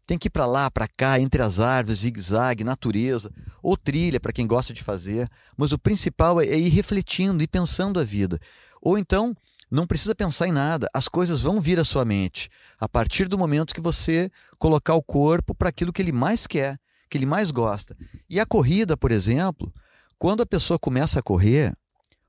tem 0.07 0.19
que 0.19 0.29
ir 0.29 0.31
para 0.31 0.45
lá, 0.45 0.71
para 0.71 0.87
cá, 0.87 1.19
entre 1.19 1.43
as 1.43 1.59
árvores, 1.59 2.01
zigue-zague, 2.01 2.65
natureza, 2.65 3.31
ou 3.63 3.79
trilha 3.79 4.21
para 4.21 4.33
quem 4.33 4.47
gosta 4.47 4.75
de 4.75 4.83
fazer, 4.83 5.27
mas 5.57 5.73
o 5.73 5.79
principal 5.79 6.39
é, 6.39 6.47
é 6.47 6.59
ir 6.59 6.69
refletindo 6.69 7.43
e 7.43 7.49
pensando 7.49 7.99
a 8.01 8.05
vida. 8.05 8.39
Ou 8.81 8.99
então, 8.99 9.35
não 9.71 9.87
precisa 9.87 10.15
pensar 10.15 10.49
em 10.49 10.53
nada, 10.53 10.87
as 10.95 11.09
coisas 11.09 11.41
vão 11.41 11.61
vir 11.61 11.79
à 11.79 11.85
sua 11.85 12.05
mente 12.05 12.51
a 12.79 12.87
partir 12.87 13.27
do 13.27 13.39
momento 13.39 13.75
que 13.75 13.81
você 13.81 14.31
colocar 14.59 14.95
o 14.95 15.03
corpo 15.03 15.55
para 15.55 15.69
aquilo 15.71 15.93
que 15.93 16.01
ele 16.01 16.13
mais 16.13 16.47
quer, 16.47 16.79
que 17.09 17.19
ele 17.19 17.27
mais 17.27 17.51
gosta. 17.51 17.97
E 18.29 18.39
a 18.39 18.47
corrida, 18.47 18.97
por 18.97 19.11
exemplo, 19.11 19.73
quando 20.19 20.43
a 20.43 20.47
pessoa 20.47 20.79
começa 20.79 21.21
a 21.21 21.23
correr, 21.23 21.75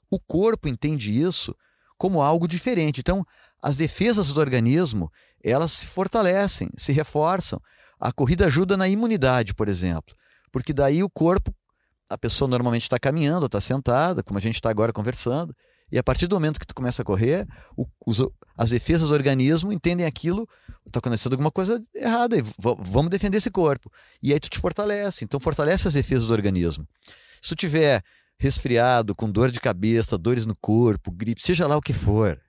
o 0.10 0.20
corpo 0.20 0.68
entende 0.68 1.18
isso 1.20 1.56
como 1.98 2.22
algo 2.22 2.48
diferente. 2.48 3.00
Então, 3.02 3.26
as 3.62 3.76
defesas 3.76 4.32
do 4.32 4.40
organismo, 4.40 5.12
elas 5.44 5.72
se 5.72 5.88
fortalecem, 5.88 6.70
se 6.78 6.92
reforçam. 6.92 7.62
A 8.00 8.12
corrida 8.12 8.46
ajuda 8.46 8.78
na 8.78 8.88
imunidade, 8.88 9.54
por 9.54 9.68
exemplo, 9.68 10.16
porque 10.52 10.74
daí 10.74 11.04
o 11.04 11.10
corpo, 11.10 11.54
a 12.10 12.18
pessoa 12.18 12.48
normalmente 12.48 12.84
está 12.84 12.98
caminhando, 12.98 13.46
está 13.46 13.60
sentada, 13.60 14.24
como 14.24 14.40
a 14.40 14.42
gente 14.42 14.56
está 14.56 14.70
agora 14.70 14.94
conversando, 14.94 15.54
e 15.92 15.98
a 15.98 16.04
partir 16.04 16.28
do 16.28 16.36
momento 16.36 16.60
que 16.60 16.68
tu 16.68 16.76
começa 16.76 17.02
a 17.02 17.06
correr, 17.06 17.48
o, 17.76 17.86
os, 18.06 18.20
as 18.58 18.70
defesas 18.70 19.10
do 19.10 19.14
organismo 19.14 19.72
entendem 19.72 20.06
aquilo, 20.06 20.48
está 20.86 21.00
acontecendo 21.00 21.34
alguma 21.34 21.52
coisa 21.52 21.84
errada, 21.96 22.38
e 22.38 22.44
vamos 22.60 23.10
defender 23.10 23.38
esse 23.38 23.50
corpo. 23.50 23.92
E 24.22 24.34
aí 24.34 24.40
tu 24.40 24.50
te 24.50 24.60
fortalece, 24.60 25.26
então 25.26 25.40
fortalece 25.40 25.88
as 25.88 25.94
defesas 25.94 26.26
do 26.26 26.34
organismo. 26.34 26.88
Se 27.42 27.50
tu 27.50 27.56
tiver 27.56 28.04
resfriado, 28.38 29.16
com 29.16 29.30
dor 29.30 29.52
de 29.52 29.60
cabeça, 29.60 30.18
dores 30.18 30.46
no 30.46 30.56
corpo, 30.56 31.12
gripe, 31.12 31.42
seja 31.42 31.68
lá 31.68 31.76
o 31.76 31.82
que 31.82 31.94
for, 31.94 32.40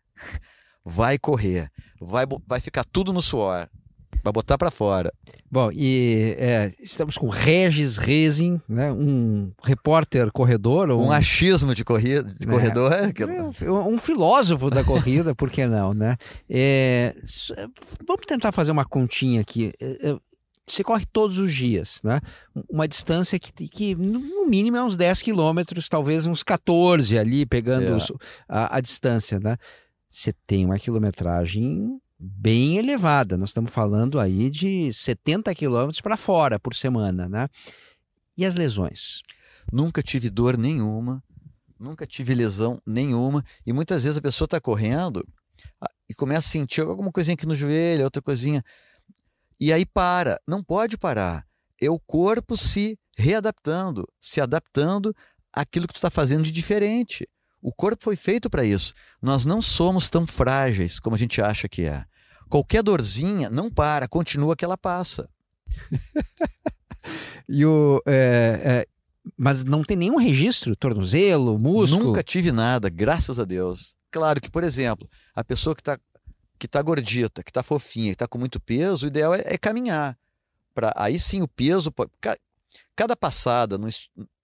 vai 0.85 1.19
correr, 1.19 1.71
vai, 2.01 2.25
vai 2.47 2.61
ficar 2.61 2.85
tudo 2.85 3.13
no 3.13 3.21
suor, 3.21 3.69
vai 4.23 4.33
botar 4.33 4.59
para 4.59 4.71
fora. 4.71 5.13
Bom, 5.51 5.71
e 5.73 6.37
é, 6.39 6.73
estamos 6.81 7.19
com 7.19 7.29
Regis 7.29 7.97
Rezin, 7.97 8.61
né, 8.69 8.93
um 8.93 9.51
repórter 9.65 10.31
corredor. 10.31 10.91
Um, 10.91 11.07
um 11.07 11.13
achismo 11.13 11.75
de, 11.75 11.85
corrida, 11.85 12.23
de 12.39 12.47
é, 12.47 12.51
corredor. 12.51 12.93
É, 12.93 13.71
um 13.71 13.99
filósofo 13.99 14.71
da 14.71 14.85
corrida, 14.85 15.35
por 15.35 15.51
que 15.51 15.67
não, 15.67 15.93
né? 15.93 16.17
É, 16.49 17.15
vamos 18.07 18.27
tentar 18.27 18.53
fazer 18.53 18.71
uma 18.71 18.85
continha 18.85 19.41
aqui. 19.41 19.73
É, 19.81 20.11
é, 20.11 20.17
você 20.67 20.85
corre 20.85 21.05
todos 21.05 21.39
os 21.39 21.53
dias, 21.53 22.01
né? 22.05 22.21
Uma 22.69 22.87
distância 22.87 23.39
que, 23.39 23.69
que 23.69 23.95
no 23.97 24.47
mínimo 24.47 24.77
é 24.77 24.83
uns 24.85 24.97
10 24.97 25.23
quilômetros, 25.23 25.89
talvez 25.89 26.27
uns 26.27 26.43
14 26.45 27.19
ali, 27.19 27.45
pegando 27.45 27.97
é. 27.97 28.07
a, 28.49 28.77
a, 28.77 28.81
distância, 28.81 29.41
né? 29.41 29.57
Você 30.09 30.33
tem 30.47 30.65
uma 30.65 30.79
quilometragem 30.79 32.01
bem 32.21 32.77
elevada. 32.77 33.37
Nós 33.37 33.51
estamos 33.51 33.73
falando 33.73 34.21
aí 34.21 34.51
de 34.51 34.93
70 34.93 35.55
quilômetros 35.55 36.01
para 36.01 36.17
fora 36.17 36.59
por 36.59 36.75
semana, 36.75 37.29
né? 37.29 37.49
E 38.37 38.45
as 38.45 38.55
lesões? 38.55 39.23
Nunca 39.73 40.03
tive 40.03 40.29
dor 40.29 40.59
nenhuma, 40.59 41.23
nunca 41.79 42.07
tive 42.07 42.35
lesão 42.35 42.81
nenhuma. 42.87 43.45
E 43.65 43.73
muitas 43.73 44.05
vezes 44.05 44.19
a 44.19 44.23
pessoa 44.23 44.47
está 44.47 44.61
correndo 44.61 45.27
e 46.09 46.15
começa 46.15 46.47
a 46.47 46.51
sentir 46.51 46.83
alguma 46.83 47.11
coisinha 47.11 47.35
aqui 47.35 47.47
no 47.47 47.57
joelho, 47.57 48.05
outra 48.05 48.21
coisinha 48.21 48.63
e 49.61 49.75
aí 49.75 49.85
para, 49.85 50.41
não 50.49 50.63
pode 50.63 50.97
parar. 50.97 51.47
É 51.81 51.91
o 51.91 52.01
corpo 52.01 52.57
se 52.57 52.99
readaptando, 53.17 54.09
se 54.19 54.41
adaptando 54.41 55.15
àquilo 55.53 55.87
que 55.87 55.93
tu 55.93 55.99
está 55.99 56.09
fazendo 56.09 56.45
de 56.45 56.51
diferente. 56.51 57.29
O 57.61 57.71
corpo 57.71 58.03
foi 58.03 58.17
feito 58.17 58.49
para 58.49 58.65
isso. 58.65 58.95
Nós 59.21 59.45
não 59.45 59.61
somos 59.61 60.09
tão 60.09 60.27
frágeis 60.27 60.99
como 60.99 61.15
a 61.15 61.19
gente 61.19 61.43
acha 61.43 61.69
que 61.69 61.83
é. 61.83 62.07
Qualquer 62.51 62.83
dorzinha, 62.83 63.49
não 63.49 63.71
para, 63.71 64.09
continua 64.09 64.57
que 64.57 64.65
ela 64.65 64.77
passa. 64.77 65.31
e 67.49 67.65
o, 67.65 68.03
é, 68.05 68.61
é, 68.65 68.87
mas 69.37 69.65
não 69.65 69.83
tem 69.83 69.97
nenhum 69.97 70.17
registro, 70.17 70.75
tornozelo, 70.75 71.59
músculo? 71.59 72.07
Nunca 72.07 72.23
tive 72.23 72.53
nada, 72.53 72.91
graças 72.91 73.39
a 73.39 73.45
Deus. 73.45 73.95
Claro 74.11 74.41
que, 74.41 74.51
por 74.51 74.65
exemplo, 74.65 75.09
a 75.35 75.45
pessoa 75.45 75.75
que 75.75 75.81
está 75.81 75.99
que 76.59 76.67
está 76.67 76.83
gordita, 76.83 77.43
que 77.43 77.51
está 77.51 77.63
fofinha, 77.63 78.09
que 78.09 78.17
está 78.17 78.29
com 78.29 78.37
muito 78.37 78.61
peso, 78.61 79.07
o 79.07 79.09
ideal 79.09 79.35
é, 79.35 79.43
é 79.47 79.57
caminhar. 79.57 80.19
Pra, 80.75 80.93
aí 80.95 81.19
sim 81.19 81.41
o 81.41 81.49
peso. 81.49 81.91
Cada 82.95 83.17
passada, 83.17 83.79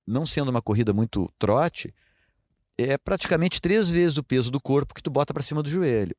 não 0.06 0.24
sendo 0.24 0.48
uma 0.48 0.62
corrida 0.62 0.94
muito 0.94 1.30
trote, 1.38 1.92
é 2.78 2.96
praticamente 2.96 3.60
três 3.60 3.90
vezes 3.90 4.16
o 4.16 4.24
peso 4.24 4.50
do 4.50 4.58
corpo 4.60 4.94
que 4.94 5.02
tu 5.02 5.10
bota 5.10 5.34
para 5.34 5.42
cima 5.42 5.62
do 5.62 5.68
joelho. 5.68 6.16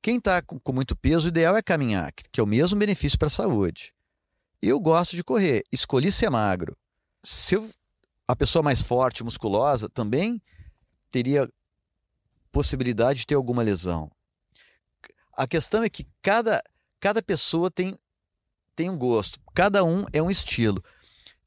Quem 0.00 0.16
está 0.16 0.40
com, 0.40 0.72
muito 0.72 0.96
peso, 0.96 1.26
o 1.26 1.28
ideal 1.28 1.56
é 1.56 1.62
caminhar, 1.62 2.12
que, 2.12 2.24
que 2.30 2.40
é 2.40 2.42
o 2.42 2.46
mesmo 2.46 2.78
benefício 2.78 3.18
para 3.18 3.28
a 3.28 3.30
saúde. 3.30 3.92
Eu 4.62 4.80
gosto 4.80 5.16
de 5.16 5.24
correr, 5.24 5.62
escolhi 5.72 6.10
ser 6.10 6.30
magro. 6.30 6.76
Se 7.22 7.54
eu, 7.54 7.68
a 8.26 8.34
pessoa 8.34 8.62
mais 8.62 8.80
forte, 8.82 9.24
musculosa, 9.24 9.88
também 9.88 10.40
teria 11.10 11.48
possibilidade 12.50 13.20
de 13.20 13.26
ter 13.26 13.34
alguma 13.34 13.62
lesão. 13.62 14.10
A 15.36 15.46
questão 15.46 15.82
é 15.82 15.88
que 15.88 16.06
cada, 16.22 16.62
cada 17.00 17.22
pessoa 17.22 17.70
tem, 17.70 17.96
tem 18.74 18.90
um 18.90 18.98
gosto, 18.98 19.38
cada 19.54 19.84
um 19.84 20.04
é 20.12 20.22
um 20.22 20.30
estilo. 20.30 20.82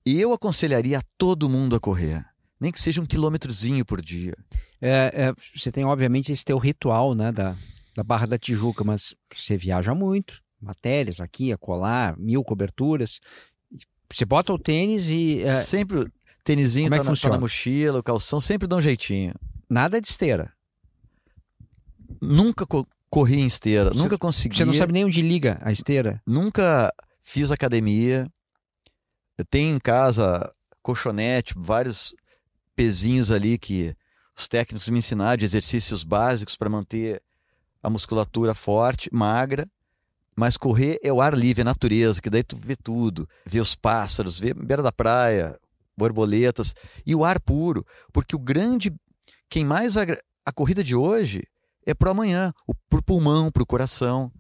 E 0.06 0.20
eu 0.20 0.34
aconselharia 0.34 1.00
a 1.00 1.04
todo 1.18 1.50
mundo 1.50 1.76
a 1.76 1.80
correr, 1.80 2.26
nem 2.60 2.72
que 2.72 2.82
seja 2.82 3.02
um 3.02 3.06
quilômetrozinho 3.06 3.86
por 3.86 4.02
dia. 4.02 4.36
É, 4.82 5.12
é, 5.14 5.34
você 5.56 5.72
tem, 5.72 5.86
obviamente, 5.86 6.32
esse 6.32 6.44
teu 6.44 6.58
ritual 6.58 7.14
né, 7.14 7.32
da, 7.32 7.56
da 8.02 8.04
Barra 8.04 8.26
da 8.26 8.38
Tijuca, 8.38 8.84
mas 8.84 9.14
você 9.32 9.56
viaja 9.56 9.94
muito, 9.94 10.42
matérias 10.60 11.20
aqui, 11.20 11.54
a 11.54 11.58
colar, 11.58 12.18
mil 12.18 12.44
coberturas. 12.44 13.20
Você 14.12 14.26
bota 14.26 14.52
o 14.52 14.60
tênis 14.60 15.06
e. 15.08 15.42
É... 15.42 15.54
Sempre 15.62 16.00
o 16.00 16.12
tênisinho 16.44 16.88
é 16.88 16.98
tá, 16.98 17.04
na, 17.04 17.16
tá 17.16 17.30
na 17.30 17.38
mochila, 17.38 18.00
o 18.00 18.04
calção, 18.04 18.42
sempre 18.42 18.68
dá 18.68 18.76
um 18.76 18.82
jeitinho. 18.82 19.36
Nada 19.70 20.02
de 20.02 20.08
esteira. 20.08 20.52
Nunca 22.20 22.66
corri 23.10 23.40
em 23.40 23.46
esteira, 23.46 23.92
você, 23.92 23.98
nunca 23.98 24.18
consegui. 24.18 24.58
Você 24.58 24.66
não 24.66 24.74
sabe 24.74 24.94
nem 24.94 25.06
onde 25.06 25.22
liga 25.22 25.60
a 25.62 25.72
esteira? 25.72 26.22
Nunca 26.26 26.92
fiz 27.22 27.52
academia. 27.52 28.28
Eu 29.38 29.46
tenho 29.46 29.76
em 29.76 29.80
casa 29.80 30.52
colchonete, 30.82 31.54
vários 31.56 32.16
pezinhos 32.76 33.32
ali 33.32 33.58
que 33.58 33.96
os 34.36 34.48
técnicos 34.48 34.90
me 34.90 34.98
ensinaram 34.98 35.38
de 35.38 35.46
exercícios 35.46 36.04
básicos 36.04 36.56
para 36.58 36.70
manter 36.70 37.22
a 37.82 37.90
musculatura 37.90 38.54
forte, 38.54 39.10
magra. 39.12 39.68
Mas 40.36 40.56
correr 40.56 40.98
é 41.04 41.12
o 41.12 41.22
ar 41.22 41.34
livre, 41.34 41.62
a 41.62 41.66
natureza, 41.66 42.22
que 42.22 42.30
daí 42.30 42.42
tu 42.42 42.56
vê 42.56 42.76
tudo, 42.76 43.28
vê 43.46 43.60
os 43.60 43.76
pássaros, 43.76 44.40
vê 44.40 44.54
beira 44.54 44.82
da 44.82 44.92
praia, 44.92 45.60
borboletas 45.96 46.74
e 47.06 47.14
o 47.14 47.26
ar 47.26 47.40
puro, 47.40 47.86
porque 48.14 48.36
o 48.36 48.40
grande 48.40 48.92
quem 49.50 49.66
mais 49.66 49.98
a 49.98 50.52
corrida 50.54 50.82
de 50.82 50.96
hoje 50.96 51.44
é 51.86 51.94
para 51.94 52.12
amanhã, 52.12 52.54
para 52.90 53.00
o 53.00 53.04
pulmão, 53.04 53.52
para 53.52 53.62
o 53.62 53.66
coração. 53.66 54.32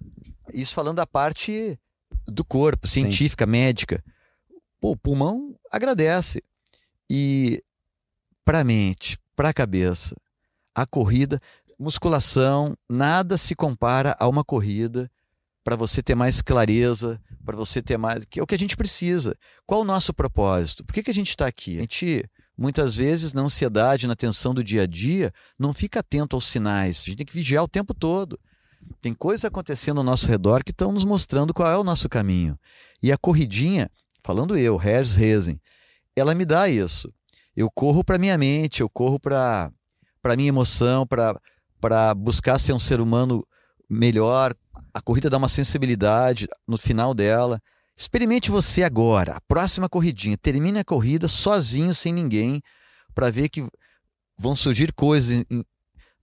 Isso 0.53 0.73
falando 0.73 0.97
da 0.97 1.05
parte 1.05 1.77
do 2.25 2.45
corpo, 2.45 2.87
científica, 2.87 3.43
Sim. 3.43 3.51
médica. 3.51 4.01
Pô, 4.79 4.91
o 4.91 4.97
pulmão 4.97 5.53
agradece. 5.69 6.41
E 7.09 7.61
para 8.45 8.59
a 8.59 8.63
mente, 8.63 9.17
para 9.35 9.49
a 9.49 9.53
cabeça, 9.53 10.15
a 10.73 10.85
corrida, 10.85 11.41
musculação, 11.81 12.77
nada 12.89 13.37
se 13.37 13.55
compara 13.55 14.15
a 14.19 14.27
uma 14.27 14.43
corrida 14.43 15.09
para 15.63 15.75
você 15.75 16.01
ter 16.01 16.15
mais 16.15 16.41
clareza, 16.41 17.21
para 17.45 17.55
você 17.55 17.81
ter 17.81 17.97
mais. 17.97 18.25
que 18.25 18.39
é 18.39 18.43
o 18.43 18.47
que 18.47 18.55
a 18.55 18.59
gente 18.59 18.77
precisa. 18.77 19.35
Qual 19.65 19.81
o 19.81 19.85
nosso 19.85 20.13
propósito? 20.13 20.83
Por 20.85 20.93
que, 20.93 21.03
que 21.03 21.11
a 21.11 21.13
gente 21.13 21.29
está 21.29 21.47
aqui? 21.47 21.77
A 21.77 21.81
gente 21.81 22.29
Muitas 22.61 22.95
vezes, 22.95 23.33
na 23.33 23.41
ansiedade, 23.41 24.05
na 24.05 24.15
tensão 24.15 24.53
do 24.53 24.63
dia 24.63 24.83
a 24.83 24.85
dia, 24.85 25.33
não 25.57 25.73
fica 25.73 26.01
atento 26.01 26.35
aos 26.35 26.45
sinais. 26.45 26.99
A 26.99 27.05
gente 27.05 27.17
tem 27.17 27.25
que 27.25 27.33
vigiar 27.33 27.63
o 27.63 27.67
tempo 27.67 27.91
todo. 27.91 28.39
Tem 29.01 29.15
coisas 29.15 29.45
acontecendo 29.45 29.97
ao 29.97 30.03
nosso 30.03 30.27
redor 30.27 30.63
que 30.63 30.69
estão 30.69 30.91
nos 30.91 31.03
mostrando 31.03 31.55
qual 31.55 31.71
é 31.71 31.75
o 31.75 31.83
nosso 31.83 32.07
caminho. 32.07 32.55
E 33.01 33.11
a 33.11 33.17
corridinha, 33.17 33.89
falando 34.23 34.55
eu, 34.55 34.77
Regis 34.77 35.15
Rezen, 35.15 35.59
ela 36.15 36.35
me 36.35 36.45
dá 36.45 36.69
isso. 36.69 37.11
Eu 37.55 37.67
corro 37.71 38.03
para 38.03 38.19
minha 38.19 38.37
mente, 38.37 38.81
eu 38.81 38.89
corro 38.89 39.19
para 39.19 39.71
para 40.21 40.35
minha 40.35 40.49
emoção, 40.49 41.07
para 41.07 41.35
para 41.81 42.13
buscar 42.13 42.59
ser 42.59 42.73
um 42.73 42.79
ser 42.79 43.01
humano 43.01 43.45
melhor. 43.89 44.53
A 44.93 45.01
corrida 45.01 45.29
dá 45.29 45.37
uma 45.37 45.49
sensibilidade 45.49 46.47
no 46.67 46.77
final 46.77 47.13
dela. 47.13 47.59
Experimente 47.97 48.49
você 48.49 48.83
agora, 48.83 49.33
a 49.33 49.41
próxima 49.41 49.89
corridinha. 49.89 50.37
Termine 50.37 50.79
a 50.79 50.83
corrida 50.85 51.27
sozinho, 51.27 51.93
sem 51.93 52.13
ninguém, 52.13 52.61
para 53.13 53.29
ver 53.29 53.49
que 53.49 53.67
vão 54.37 54.55
surgir 54.55 54.93
coisas 54.93 55.43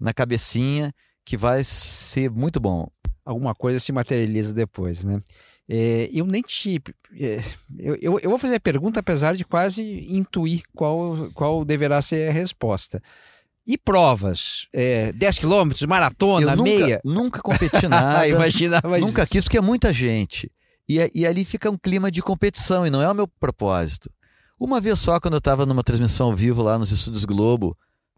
na 0.01 0.15
cabecinha 0.15 0.93
que 1.25 1.37
vai 1.37 1.63
ser 1.63 2.31
muito 2.31 2.59
bom. 2.59 2.89
Alguma 3.25 3.55
coisa 3.55 3.79
se 3.79 3.93
materializa 3.93 4.55
depois, 4.55 5.05
né? 5.05 5.21
É, 5.69 6.09
eu 6.15 6.25
nem 6.25 6.41
te. 6.41 6.81
É, 7.21 7.41
eu, 7.79 8.19
eu, 8.23 8.31
vou 8.31 8.39
fazer 8.39 8.55
a 8.55 8.61
pergunta, 8.61 9.01
apesar 9.01 9.37
de 9.37 9.45
quase 9.45 9.83
intuir 10.11 10.63
qual, 10.75 11.31
qual 11.35 11.63
deverá 11.63 12.01
ser 12.01 12.31
a 12.31 12.33
resposta. 12.33 13.03
E 13.69 13.77
provas? 13.77 14.67
É, 14.73 15.13
10 15.13 15.39
quilômetros, 15.41 15.83
maratona, 15.83 16.57
nunca, 16.57 16.71
meia? 16.71 17.01
Nunca 17.05 17.43
competi 17.45 17.87
nada. 17.87 18.27
Imaginava 18.27 18.99
Nunca 18.99 19.25
isso. 19.25 19.33
quis, 19.33 19.45
porque 19.45 19.59
é 19.59 19.61
muita 19.61 19.93
gente. 19.93 20.51
E, 20.89 20.99
e 21.15 21.27
ali 21.27 21.45
fica 21.45 21.71
um 21.71 21.77
clima 21.77 22.11
de 22.11 22.23
competição, 22.23 22.87
e 22.87 22.91
não 22.91 23.03
é 23.03 23.11
o 23.11 23.15
meu 23.15 23.29
propósito. 23.29 24.11
Uma 24.59 24.81
vez 24.81 24.99
só, 24.99 25.21
quando 25.21 25.35
eu 25.35 25.39
estava 25.39 25.67
numa 25.67 25.83
transmissão 25.83 26.29
ao 26.29 26.35
vivo 26.35 26.63
lá 26.63 26.79
nos 26.79 26.91
Estúdios 26.91 27.27
Globo, 27.27 27.77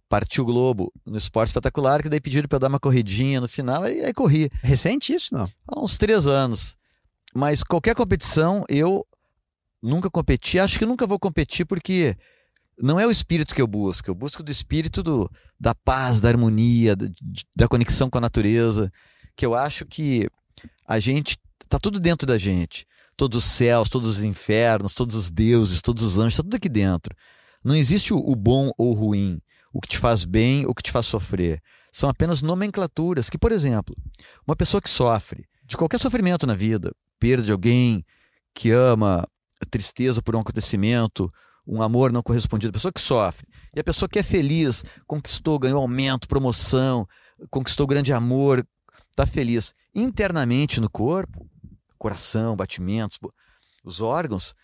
partiu 0.09 0.45
Globo 0.45 0.93
no 1.05 1.19
Esporte 1.19 1.49
Espetacular, 1.49 2.01
que 2.01 2.09
daí 2.09 2.21
pediram 2.21 2.47
para 2.47 2.55
eu 2.55 2.61
dar 2.61 2.69
uma 2.69 2.79
corridinha 2.79 3.41
no 3.41 3.49
final, 3.49 3.89
e 3.89 4.05
aí 4.05 4.15
corri. 4.15 4.49
Recente 4.63 5.13
isso, 5.13 5.35
não? 5.35 5.51
Há 5.67 5.81
uns 5.81 5.99
três 5.99 6.29
anos. 6.29 6.77
Mas 7.35 7.65
qualquer 7.65 7.97
competição, 7.97 8.65
eu 8.69 9.05
nunca 9.83 10.09
competi, 10.09 10.61
acho 10.61 10.79
que 10.79 10.87
nunca 10.87 11.09
vou 11.09 11.19
competir 11.19 11.67
porque 11.67 12.17
não 12.81 12.99
é 12.99 13.07
o 13.07 13.11
espírito 13.11 13.55
que 13.55 13.63
eu 13.63 13.67
busco, 13.67 14.11
eu 14.11 14.15
busco 14.15 14.43
do 14.43 14.51
espírito 14.51 15.03
do, 15.03 15.31
da 15.59 15.75
paz, 15.75 16.21
da 16.21 16.29
harmonia, 16.29 16.97
da, 16.97 17.07
da 17.57 17.69
conexão 17.69 18.09
com 18.09 18.19
a 18.19 18.21
natureza, 18.21 18.91
que 19.37 19.45
eu 19.45 19.55
acho 19.55 19.85
que 19.85 20.29
a 20.87 20.99
gente 20.99 21.39
tá 21.69 21.79
tudo 21.79 22.01
dentro 22.01 22.27
da 22.27 22.39
gente. 22.39 22.87
Todos 23.17 23.45
os 23.45 23.51
céus, 23.51 23.89
todos 23.89 24.09
os 24.09 24.25
infernos, 24.25 24.95
todos 24.95 25.15
os 25.15 25.31
deuses, 25.31 25.83
todos 25.83 26.03
os 26.03 26.19
anjos, 26.19 26.37
tá 26.37 26.43
tudo 26.43 26.57
aqui 26.57 26.69
dentro. 26.69 27.15
Não 27.63 27.77
existe 27.77 28.15
o 28.15 28.35
bom 28.35 28.71
ou 28.79 28.91
o 28.91 28.95
ruim, 28.95 29.41
o 29.73 29.81
que 29.81 29.89
te 29.89 29.99
faz 29.99 30.25
bem 30.25 30.67
o 30.67 30.75
que 30.75 30.83
te 30.83 30.91
faz 30.91 31.07
sofrer. 31.07 31.63
São 31.93 32.09
apenas 32.09 32.41
nomenclaturas 32.41 33.29
que, 33.29 33.39
por 33.39 33.53
exemplo, 33.53 33.95
uma 34.47 34.57
pessoa 34.57 34.81
que 34.81 34.89
sofre 34.89 35.45
de 35.65 35.77
qualquer 35.77 35.99
sofrimento 35.99 36.47
na 36.47 36.55
vida, 36.55 36.93
perda 37.19 37.43
de 37.43 37.53
alguém 37.53 38.05
que 38.55 38.71
ama, 38.71 39.27
tristeza 39.71 40.23
por 40.23 40.35
um 40.35 40.41
acontecimento, 40.41 41.31
um 41.71 41.83
amor 41.83 42.13
não 42.13 42.23
correspondido, 42.23 42.71
a 42.71 42.73
pessoa 42.73 42.93
que 42.93 43.01
sofre. 43.01 43.47
E 43.75 43.81
a 43.81 43.85
pessoa 43.85 44.09
que 44.09 44.19
é 44.19 44.23
feliz, 44.23 44.85
conquistou, 45.07 45.59
ganhou 45.59 45.81
aumento, 45.81 46.29
promoção, 46.29 47.07
conquistou 47.51 47.87
grande 47.87 48.13
amor, 48.13 48.67
está 49.11 49.25
feliz. 49.25 49.75
Internamente 49.95 50.81
no 50.81 50.91
corpo, 50.91 51.49
coração, 51.99 52.57
batimentos, 52.57 53.19
os 53.85 54.01
órgãos 54.01 54.55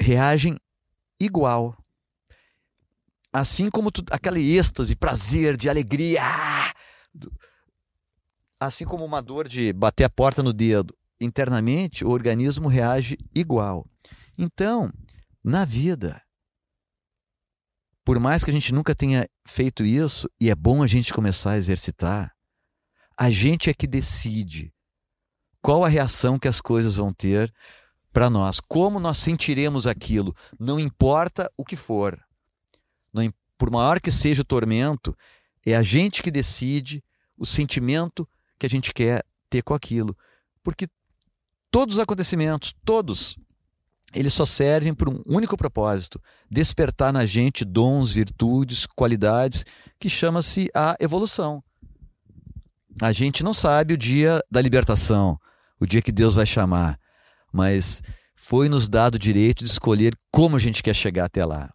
reagem 0.00 0.58
igual. 1.20 1.76
Assim 3.32 3.70
como 3.70 3.90
tu, 3.90 4.04
aquele 4.10 4.56
êxtase, 4.56 4.96
prazer, 4.96 5.56
de 5.56 5.68
alegria. 5.68 6.22
Assim 8.58 8.84
como 8.84 9.04
uma 9.04 9.20
dor 9.20 9.48
de 9.48 9.72
bater 9.72 10.04
a 10.04 10.10
porta 10.10 10.42
no 10.42 10.52
dedo 10.52 10.94
internamente 11.24 12.04
o 12.04 12.10
organismo 12.10 12.68
reage 12.68 13.16
igual. 13.34 13.86
Então, 14.36 14.92
na 15.42 15.64
vida, 15.64 16.21
por 18.12 18.20
mais 18.20 18.44
que 18.44 18.50
a 18.50 18.52
gente 18.52 18.74
nunca 18.74 18.94
tenha 18.94 19.26
feito 19.48 19.82
isso, 19.86 20.28
e 20.38 20.50
é 20.50 20.54
bom 20.54 20.82
a 20.82 20.86
gente 20.86 21.14
começar 21.14 21.52
a 21.52 21.56
exercitar, 21.56 22.30
a 23.18 23.30
gente 23.30 23.70
é 23.70 23.72
que 23.72 23.86
decide 23.86 24.70
qual 25.62 25.82
a 25.82 25.88
reação 25.88 26.38
que 26.38 26.46
as 26.46 26.60
coisas 26.60 26.96
vão 26.96 27.10
ter 27.10 27.50
para 28.12 28.28
nós, 28.28 28.60
como 28.60 29.00
nós 29.00 29.16
sentiremos 29.16 29.86
aquilo, 29.86 30.36
não 30.60 30.78
importa 30.78 31.50
o 31.56 31.64
que 31.64 31.74
for. 31.74 32.22
Não, 33.14 33.32
por 33.56 33.70
maior 33.70 33.98
que 33.98 34.10
seja 34.10 34.42
o 34.42 34.44
tormento, 34.44 35.16
é 35.64 35.74
a 35.74 35.82
gente 35.82 36.22
que 36.22 36.30
decide 36.30 37.02
o 37.34 37.46
sentimento 37.46 38.28
que 38.58 38.66
a 38.66 38.68
gente 38.68 38.92
quer 38.92 39.24
ter 39.48 39.62
com 39.62 39.72
aquilo. 39.72 40.14
Porque 40.62 40.86
Todos 41.72 41.96
os 41.96 42.02
acontecimentos, 42.02 42.74
todos, 42.84 43.38
eles 44.14 44.34
só 44.34 44.44
servem 44.44 44.94
por 44.94 45.08
um 45.08 45.22
único 45.26 45.56
propósito: 45.56 46.20
despertar 46.50 47.12
na 47.12 47.26
gente 47.26 47.64
dons, 47.64 48.12
virtudes, 48.12 48.86
qualidades, 48.86 49.64
que 49.98 50.08
chama-se 50.08 50.68
a 50.74 50.96
evolução. 51.00 51.62
A 53.00 53.12
gente 53.12 53.42
não 53.42 53.54
sabe 53.54 53.94
o 53.94 53.98
dia 53.98 54.40
da 54.50 54.60
libertação, 54.60 55.38
o 55.80 55.86
dia 55.86 56.02
que 56.02 56.12
Deus 56.12 56.34
vai 56.34 56.44
chamar, 56.44 56.98
mas 57.52 58.02
foi 58.36 58.68
nos 58.68 58.86
dado 58.86 59.14
o 59.14 59.18
direito 59.18 59.64
de 59.64 59.70
escolher 59.70 60.14
como 60.30 60.56
a 60.56 60.58
gente 60.58 60.82
quer 60.82 60.94
chegar 60.94 61.24
até 61.24 61.44
lá. 61.44 61.72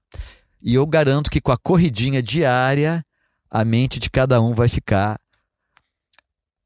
E 0.62 0.76
eu 0.76 0.86
garanto 0.86 1.32
que 1.32 1.42
com 1.42 1.52
a 1.52 1.58
corridinha 1.58 2.22
diária, 2.22 3.04
a 3.50 3.66
mente 3.66 4.00
de 4.00 4.10
cada 4.10 4.42
um 4.42 4.54
vai 4.54 4.70
ficar. 4.70 5.18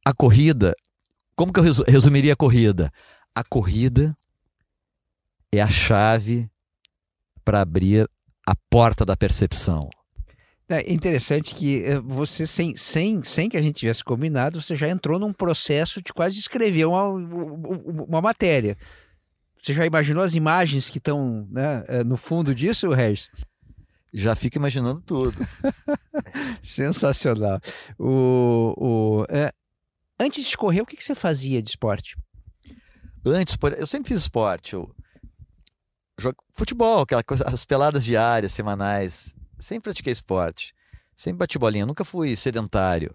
A 0.05 0.13
corrida, 0.13 0.73
como 1.35 1.53
que 1.53 1.59
eu 1.59 1.63
resumiria 1.87 2.33
a 2.33 2.35
corrida? 2.35 2.91
a 3.35 3.43
corrida 3.43 4.15
é 5.51 5.61
a 5.61 5.69
chave 5.69 6.49
para 7.43 7.61
abrir 7.61 8.09
a 8.47 8.55
porta 8.69 9.05
da 9.05 9.17
percepção. 9.17 9.81
É 10.69 10.91
interessante 10.91 11.53
que 11.53 11.83
eh, 11.83 11.99
você, 11.99 12.47
sem, 12.47 12.75
sem, 12.77 13.21
sem 13.23 13.49
que 13.49 13.57
a 13.57 13.61
gente 13.61 13.75
tivesse 13.75 14.03
combinado, 14.03 14.61
você 14.61 14.73
já 14.73 14.87
entrou 14.87 15.19
num 15.19 15.33
processo 15.33 16.01
de 16.01 16.13
quase 16.13 16.39
escrever 16.39 16.85
uma, 16.85 17.07
uma 17.07 18.21
matéria. 18.21 18.77
Você 19.61 19.73
já 19.73 19.85
imaginou 19.85 20.23
as 20.23 20.33
imagens 20.33 20.89
que 20.89 20.97
estão 20.97 21.45
né, 21.51 21.83
eh, 21.87 22.03
no 22.05 22.15
fundo 22.15 22.55
disso, 22.55 22.89
Regis? 22.89 23.29
Já 24.13 24.33
fico 24.33 24.57
imaginando 24.57 25.01
tudo. 25.01 25.37
Sensacional. 26.61 27.59
O, 27.99 28.73
o, 28.77 29.25
é, 29.29 29.51
antes 30.19 30.45
de 30.45 30.57
correr, 30.57 30.81
o 30.81 30.85
que, 30.85 30.95
que 30.95 31.03
você 31.03 31.15
fazia 31.15 31.61
de 31.61 31.69
esporte? 31.69 32.17
Antes, 33.25 33.57
eu 33.77 33.85
sempre 33.85 34.09
fiz 34.09 34.21
esporte. 34.21 34.73
Eu 34.73 34.93
jogo 36.21 36.37
futebol, 36.53 37.01
aquela 37.01 37.23
coisa, 37.23 37.43
as 37.47 37.65
peladas 37.65 38.03
diárias, 38.03 38.51
semanais. 38.51 39.33
Sempre 39.59 39.83
pratiquei 39.83 40.13
esporte. 40.13 40.73
Sempre 41.15 41.39
bati 41.39 41.57
bolinha, 41.59 41.85
nunca 41.85 42.05
fui 42.05 42.35
sedentário. 42.35 43.13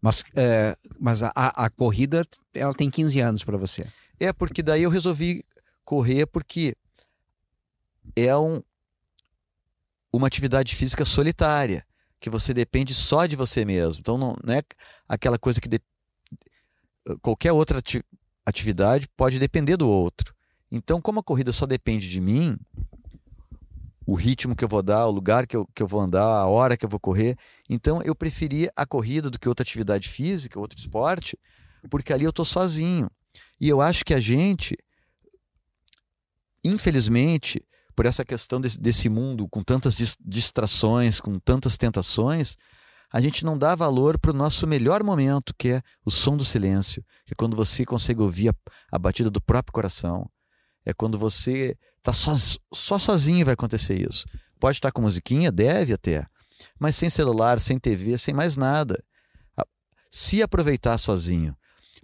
Mas, 0.00 0.24
é, 0.34 0.76
mas 0.98 1.22
a, 1.22 1.32
a, 1.34 1.68
corrida, 1.68 2.24
ela 2.54 2.72
tem 2.72 2.88
15 2.88 3.20
anos 3.20 3.44
para 3.44 3.56
você. 3.56 3.86
É, 4.18 4.32
porque 4.32 4.62
daí 4.62 4.82
eu 4.82 4.90
resolvi 4.90 5.44
correr 5.84 6.26
porque 6.26 6.74
é 8.16 8.34
um, 8.36 8.62
uma 10.12 10.26
atividade 10.26 10.74
física 10.74 11.04
solitária, 11.04 11.84
que 12.18 12.30
você 12.30 12.54
depende 12.54 12.94
só 12.94 13.26
de 13.26 13.36
você 13.36 13.64
mesmo. 13.64 14.00
Então 14.00 14.16
não, 14.16 14.36
não 14.42 14.54
é 14.54 14.62
aquela 15.08 15.38
coisa 15.38 15.60
que 15.60 15.68
de, 15.68 15.80
qualquer 17.20 17.52
outra 17.52 17.80
atividade 18.46 19.08
pode 19.16 19.38
depender 19.38 19.76
do 19.76 19.88
outro. 19.88 20.34
Então, 20.70 21.00
como 21.00 21.20
a 21.20 21.22
corrida 21.22 21.52
só 21.52 21.66
depende 21.66 22.08
de 22.08 22.20
mim, 22.20 22.56
o 24.06 24.14
ritmo 24.14 24.56
que 24.56 24.64
eu 24.64 24.68
vou 24.68 24.82
dar, 24.82 25.06
o 25.06 25.10
lugar 25.10 25.46
que 25.46 25.56
eu, 25.56 25.66
que 25.74 25.82
eu 25.82 25.86
vou 25.86 26.00
andar, 26.00 26.24
a 26.24 26.46
hora 26.46 26.76
que 26.76 26.84
eu 26.84 26.88
vou 26.88 27.00
correr, 27.00 27.36
então 27.68 28.02
eu 28.02 28.14
preferia 28.14 28.70
a 28.76 28.86
corrida 28.86 29.30
do 29.30 29.38
que 29.38 29.48
outra 29.48 29.62
atividade 29.62 30.08
física, 30.08 30.58
outro 30.58 30.78
esporte, 30.78 31.38
porque 31.88 32.12
ali 32.12 32.24
eu 32.24 32.30
estou 32.30 32.44
sozinho. 32.44 33.10
E 33.60 33.68
eu 33.68 33.80
acho 33.80 34.04
que 34.04 34.14
a 34.14 34.20
gente, 34.20 34.76
infelizmente, 36.64 37.64
por 37.94 38.06
essa 38.06 38.24
questão 38.24 38.60
desse, 38.60 38.80
desse 38.80 39.08
mundo 39.08 39.48
com 39.48 39.62
tantas 39.62 40.16
distrações, 40.20 41.20
com 41.20 41.38
tantas 41.38 41.76
tentações, 41.76 42.56
a 43.12 43.20
gente 43.20 43.44
não 43.44 43.58
dá 43.58 43.74
valor 43.74 44.18
para 44.18 44.30
o 44.30 44.34
nosso 44.34 44.66
melhor 44.66 45.02
momento, 45.02 45.52
que 45.58 45.68
é 45.68 45.82
o 46.04 46.10
som 46.10 46.36
do 46.36 46.44
silêncio, 46.44 47.04
que 47.26 47.32
é 47.32 47.36
quando 47.36 47.56
você 47.56 47.84
consegue 47.84 48.22
ouvir 48.22 48.48
a, 48.48 48.54
a 48.92 48.98
batida 48.98 49.30
do 49.30 49.40
próprio 49.40 49.72
coração. 49.72 50.30
É 50.84 50.92
quando 50.92 51.18
você 51.18 51.76
está 51.98 52.12
só, 52.12 52.32
só 52.72 52.98
sozinho 52.98 53.44
vai 53.44 53.54
acontecer 53.54 54.08
isso. 54.08 54.26
Pode 54.58 54.76
estar 54.76 54.92
com 54.92 55.02
musiquinha, 55.02 55.50
deve 55.50 55.92
até, 55.92 56.26
mas 56.78 56.96
sem 56.96 57.08
celular, 57.08 57.60
sem 57.60 57.78
TV, 57.78 58.18
sem 58.18 58.34
mais 58.34 58.56
nada. 58.56 59.02
Se 60.10 60.42
aproveitar 60.42 60.98
sozinho, 60.98 61.56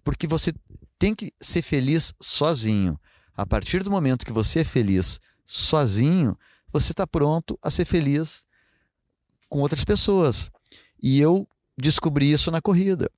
porque 0.04 0.26
você 0.26 0.52
tem 0.98 1.14
que 1.14 1.32
ser 1.40 1.62
feliz 1.62 2.14
sozinho. 2.20 2.98
A 3.36 3.44
partir 3.44 3.82
do 3.82 3.90
momento 3.90 4.24
que 4.24 4.32
você 4.32 4.60
é 4.60 4.64
feliz 4.64 5.18
sozinho, 5.44 6.38
você 6.72 6.92
está 6.92 7.06
pronto 7.06 7.58
a 7.62 7.70
ser 7.70 7.84
feliz 7.84 8.44
com 9.48 9.58
outras 9.58 9.84
pessoas. 9.84 10.50
E 11.02 11.20
eu 11.20 11.48
descobri 11.76 12.30
isso 12.30 12.50
na 12.50 12.62
corrida. 12.62 13.10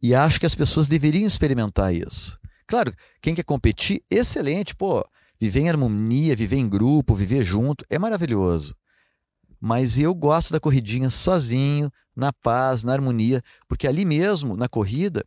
E 0.00 0.14
acho 0.14 0.38
que 0.38 0.46
as 0.46 0.54
pessoas 0.54 0.86
deveriam 0.86 1.26
experimentar 1.26 1.94
isso. 1.94 2.38
Claro, 2.72 2.94
quem 3.20 3.34
quer 3.34 3.44
competir, 3.44 4.02
excelente, 4.10 4.74
pô, 4.74 5.06
Viver 5.38 5.60
em 5.60 5.68
harmonia, 5.68 6.34
viver 6.34 6.56
em 6.56 6.66
grupo, 6.66 7.14
viver 7.14 7.42
junto, 7.42 7.84
é 7.90 7.98
maravilhoso. 7.98 8.74
Mas 9.60 9.98
eu 9.98 10.14
gosto 10.14 10.54
da 10.54 10.58
corridinha 10.58 11.10
sozinho, 11.10 11.92
na 12.16 12.32
paz, 12.32 12.82
na 12.82 12.94
harmonia, 12.94 13.42
porque 13.68 13.86
ali 13.86 14.06
mesmo, 14.06 14.56
na 14.56 14.70
corrida, 14.70 15.22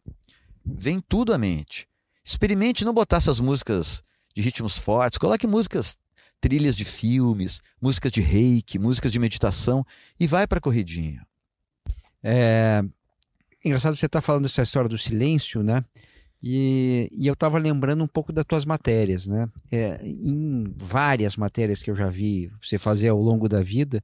vem 0.65 0.99
tudo 0.99 1.35
à 1.35 1.37
mente. 1.37 1.87
Experimente 2.23 2.83
não 2.83 2.95
botar 2.95 3.17
essas 3.17 3.39
músicas 3.39 4.01
de 4.33 4.41
ritmos 4.41 4.79
fortes, 4.79 5.19
coloque 5.19 5.45
músicas, 5.45 5.97
trilhas 6.41 6.75
de 6.75 6.83
filmes, 6.83 7.61
músicas 7.79 8.11
de 8.11 8.21
reiki, 8.21 8.79
músicas 8.79 9.11
de 9.11 9.19
meditação 9.19 9.85
e 10.19 10.25
vai 10.25 10.47
para 10.47 10.57
a 10.57 10.61
corridinha. 10.61 11.23
É 12.23 12.83
engraçado 13.63 13.95
você 13.95 14.07
estar 14.07 14.17
tá 14.17 14.25
falando 14.25 14.45
essa 14.45 14.63
história 14.63 14.89
do 14.89 14.97
silêncio, 14.97 15.61
né? 15.61 15.85
E, 16.47 17.09
e 17.11 17.25
eu 17.25 17.33
estava 17.33 17.57
lembrando 17.57 18.03
um 18.03 18.07
pouco 18.07 18.31
das 18.31 18.45
tuas 18.45 18.65
matérias, 18.65 19.25
né? 19.25 19.49
É, 19.71 19.99
em 20.05 20.71
várias 20.77 21.35
matérias 21.35 21.81
que 21.81 21.89
eu 21.89 21.95
já 21.95 22.07
vi 22.07 22.51
você 22.61 22.77
fazer 22.77 23.07
ao 23.09 23.19
longo 23.19 23.49
da 23.49 23.63
vida, 23.63 24.03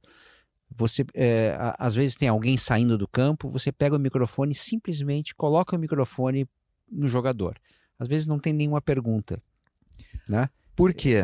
você 0.76 1.04
é, 1.14 1.56
às 1.78 1.94
vezes 1.94 2.16
tem 2.16 2.26
alguém 2.26 2.58
saindo 2.58 2.98
do 2.98 3.06
campo, 3.06 3.48
você 3.48 3.70
pega 3.70 3.94
o 3.94 3.98
microfone 3.98 4.50
e 4.50 4.56
simplesmente 4.56 5.36
coloca 5.36 5.76
o 5.76 5.78
microfone 5.78 6.48
no 6.90 7.06
jogador. 7.06 7.56
Às 7.96 8.08
vezes 8.08 8.26
não 8.26 8.40
tem 8.40 8.52
nenhuma 8.52 8.80
pergunta, 8.80 9.40
né? 10.28 10.48
Por 10.74 10.92
quê? 10.92 11.22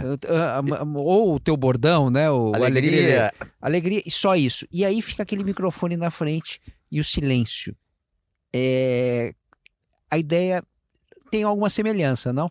Ou 1.04 1.34
o 1.34 1.40
teu 1.40 1.56
bordão, 1.56 2.10
né? 2.10 2.30
O 2.30 2.54
alegria. 2.54 2.68
alegria. 2.68 3.34
Alegria, 3.60 4.02
e 4.06 4.10
só 4.12 4.36
isso. 4.36 4.68
E 4.70 4.84
aí 4.84 5.02
fica 5.02 5.24
aquele 5.24 5.42
microfone 5.42 5.96
na 5.96 6.12
frente 6.12 6.60
e 6.92 7.00
o 7.00 7.04
silêncio. 7.04 7.74
É... 8.54 9.34
A 10.08 10.16
ideia 10.16 10.62
tem 11.30 11.42
alguma 11.42 11.70
semelhança, 11.70 12.32
não? 12.32 12.50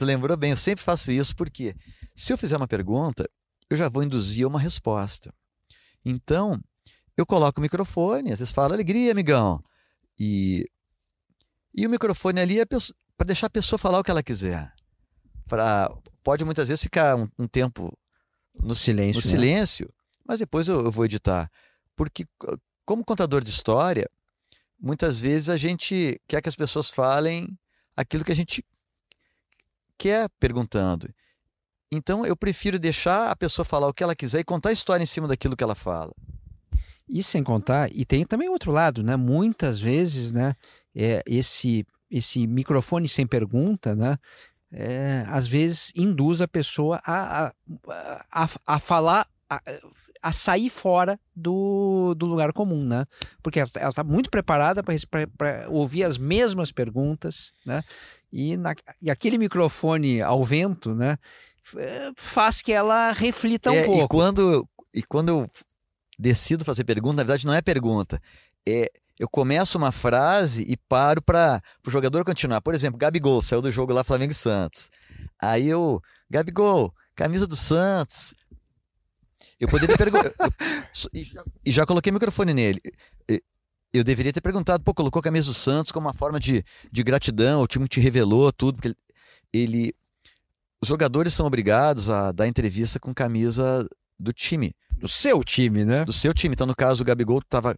Lembrou 0.00 0.36
bem, 0.36 0.50
eu 0.50 0.56
sempre 0.56 0.84
faço 0.84 1.10
isso 1.10 1.34
porque 1.34 1.74
se 2.14 2.32
eu 2.32 2.38
fizer 2.38 2.56
uma 2.56 2.68
pergunta, 2.68 3.28
eu 3.68 3.76
já 3.76 3.88
vou 3.88 4.02
induzir 4.02 4.46
uma 4.46 4.60
resposta. 4.60 5.34
Então, 6.04 6.60
eu 7.16 7.26
coloco 7.26 7.60
o 7.60 7.62
microfone, 7.62 8.32
às 8.32 8.38
vezes 8.38 8.52
fala 8.52 8.74
alegria, 8.74 9.12
amigão. 9.12 9.62
E, 10.18 10.68
e 11.74 11.86
o 11.86 11.90
microfone 11.90 12.40
ali 12.40 12.60
é 12.60 12.64
para 12.64 13.26
deixar 13.26 13.46
a 13.46 13.50
pessoa 13.50 13.78
falar 13.78 13.98
o 13.98 14.04
que 14.04 14.10
ela 14.10 14.22
quiser. 14.22 14.72
Pra, 15.46 15.90
pode 16.22 16.44
muitas 16.44 16.68
vezes 16.68 16.82
ficar 16.82 17.16
um, 17.16 17.28
um 17.38 17.48
tempo 17.48 17.96
no 18.62 18.74
silêncio, 18.74 19.20
no 19.20 19.26
né? 19.26 19.30
silêncio 19.30 19.94
mas 20.26 20.38
depois 20.38 20.68
eu, 20.68 20.84
eu 20.84 20.90
vou 20.90 21.04
editar. 21.04 21.50
Porque, 21.96 22.26
como 22.84 23.04
contador 23.04 23.42
de 23.42 23.50
história, 23.50 24.08
muitas 24.82 25.20
vezes 25.20 25.48
a 25.48 25.56
gente 25.56 26.20
quer 26.26 26.42
que 26.42 26.48
as 26.48 26.56
pessoas 26.56 26.90
falem 26.90 27.56
aquilo 27.96 28.24
que 28.24 28.32
a 28.32 28.36
gente 28.36 28.64
quer 29.96 30.28
perguntando. 30.40 31.08
Então 31.90 32.26
eu 32.26 32.36
prefiro 32.36 32.78
deixar 32.78 33.30
a 33.30 33.36
pessoa 33.36 33.64
falar 33.64 33.86
o 33.86 33.94
que 33.94 34.02
ela 34.02 34.16
quiser 34.16 34.40
e 34.40 34.44
contar 34.44 34.70
a 34.70 34.72
história 34.72 35.02
em 35.02 35.06
cima 35.06 35.28
daquilo 35.28 35.56
que 35.56 35.62
ela 35.62 35.74
fala. 35.74 36.12
E 37.08 37.22
sem 37.22 37.44
contar, 37.44 37.90
e 37.92 38.04
tem 38.04 38.24
também 38.24 38.48
outro 38.48 38.72
lado, 38.72 39.02
né? 39.02 39.16
Muitas 39.16 39.78
vezes, 39.78 40.32
né? 40.32 40.54
É, 40.94 41.22
esse 41.26 41.86
esse 42.10 42.46
microfone 42.46 43.08
sem 43.08 43.26
pergunta, 43.26 43.94
né? 43.94 44.18
É, 44.70 45.24
às 45.28 45.46
vezes 45.46 45.92
induz 45.94 46.40
a 46.40 46.48
pessoa 46.48 47.00
a, 47.04 47.46
a, 47.46 47.52
a, 48.32 48.48
a 48.66 48.78
falar, 48.78 49.26
a, 49.48 49.60
a 50.22 50.32
sair 50.32 50.70
fora 50.70 51.18
do, 51.34 52.14
do 52.14 52.26
lugar 52.26 52.52
comum, 52.52 52.84
né? 52.84 53.04
Porque 53.42 53.58
ela 53.58 53.88
está 53.88 54.04
muito 54.04 54.30
preparada 54.30 54.82
para 54.82 55.68
ouvir 55.68 56.04
as 56.04 56.16
mesmas 56.16 56.70
perguntas, 56.70 57.52
né? 57.66 57.82
E, 58.32 58.56
na, 58.56 58.74
e 59.00 59.10
aquele 59.10 59.36
microfone 59.36 60.22
ao 60.22 60.44
vento, 60.44 60.94
né? 60.94 61.16
Faz 62.16 62.62
que 62.62 62.72
ela 62.72 63.12
reflita 63.12 63.70
um 63.70 63.74
é, 63.74 63.84
pouco. 63.84 64.04
E 64.04 64.08
quando, 64.08 64.68
e 64.94 65.02
quando 65.02 65.28
eu 65.28 65.50
decido 66.18 66.64
fazer 66.64 66.84
pergunta, 66.84 67.16
na 67.16 67.22
verdade 67.24 67.46
não 67.46 67.54
é 67.54 67.60
pergunta, 67.60 68.20
é 68.66 68.90
eu 69.18 69.28
começo 69.28 69.78
uma 69.78 69.92
frase 69.92 70.64
e 70.66 70.76
paro 70.76 71.22
para 71.22 71.62
o 71.86 71.90
jogador 71.90 72.24
continuar. 72.24 72.60
Por 72.60 72.74
exemplo, 72.74 72.98
Gabigol 72.98 73.42
saiu 73.42 73.62
do 73.62 73.70
jogo 73.70 73.92
lá 73.92 74.02
Flamengo 74.02 74.32
e 74.32 74.34
Santos. 74.34 74.90
Aí 75.40 75.68
eu, 75.68 76.02
Gabigol, 76.30 76.92
camisa 77.14 77.46
do 77.46 77.54
Santos, 77.54 78.34
eu 79.62 79.68
poderia 79.68 79.96
perguntar. 79.96 80.32
e, 81.14 81.26
e 81.64 81.70
já 81.70 81.86
coloquei 81.86 82.10
o 82.10 82.14
microfone 82.14 82.52
nele. 82.52 82.80
Eu 83.92 84.02
deveria 84.02 84.32
ter 84.32 84.40
perguntado, 84.40 84.82
pô, 84.82 84.92
colocou 84.92 85.20
a 85.20 85.22
camisa 85.22 85.46
do 85.46 85.54
Santos 85.54 85.92
como 85.92 86.08
uma 86.08 86.14
forma 86.14 86.40
de, 86.40 86.64
de 86.90 87.02
gratidão, 87.02 87.62
o 87.62 87.66
time 87.66 87.86
te 87.86 88.00
revelou 88.00 88.52
tudo, 88.52 88.76
porque 88.76 88.96
ele. 89.52 89.94
Os 90.80 90.88
jogadores 90.88 91.32
são 91.32 91.46
obrigados 91.46 92.08
a 92.08 92.32
dar 92.32 92.48
entrevista 92.48 92.98
com 92.98 93.14
camisa 93.14 93.88
do 94.18 94.32
time. 94.32 94.74
Do 94.98 95.06
seu 95.06 95.44
time, 95.44 95.84
né? 95.84 96.04
Do 96.04 96.12
seu 96.12 96.34
time. 96.34 96.54
Então, 96.54 96.66
no 96.66 96.74
caso, 96.74 97.02
o 97.02 97.04
Gabigol 97.06 97.40
tava, 97.42 97.76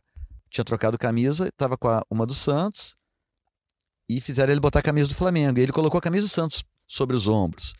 tinha 0.48 0.64
trocado 0.64 0.96
camisa, 0.96 1.48
estava 1.48 1.76
com 1.76 1.88
a, 1.88 2.02
uma 2.08 2.24
do 2.24 2.32
Santos, 2.32 2.96
e 4.08 4.22
fizeram 4.22 4.52
ele 4.52 4.60
botar 4.60 4.78
a 4.78 4.82
camisa 4.82 5.08
do 5.08 5.14
Flamengo. 5.14 5.58
E 5.58 5.62
ele 5.62 5.72
colocou 5.72 5.98
a 5.98 6.02
camisa 6.02 6.24
do 6.24 6.30
Santos 6.30 6.64
sobre 6.86 7.14
os 7.14 7.26
ombros. 7.26 7.74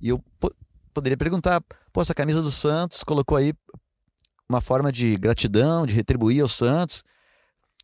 E 0.00 0.08
eu 0.08 0.24
poderia 0.94 1.16
perguntar, 1.16 1.62
pô, 1.92 2.00
essa 2.02 2.14
camisa 2.14 2.42
do 2.42 2.50
Santos 2.50 3.04
colocou 3.04 3.36
aí 3.36 3.52
uma 4.48 4.60
forma 4.60 4.90
de 4.90 5.16
gratidão, 5.16 5.86
de 5.86 5.94
retribuir 5.94 6.42
ao 6.42 6.48
Santos. 6.48 7.04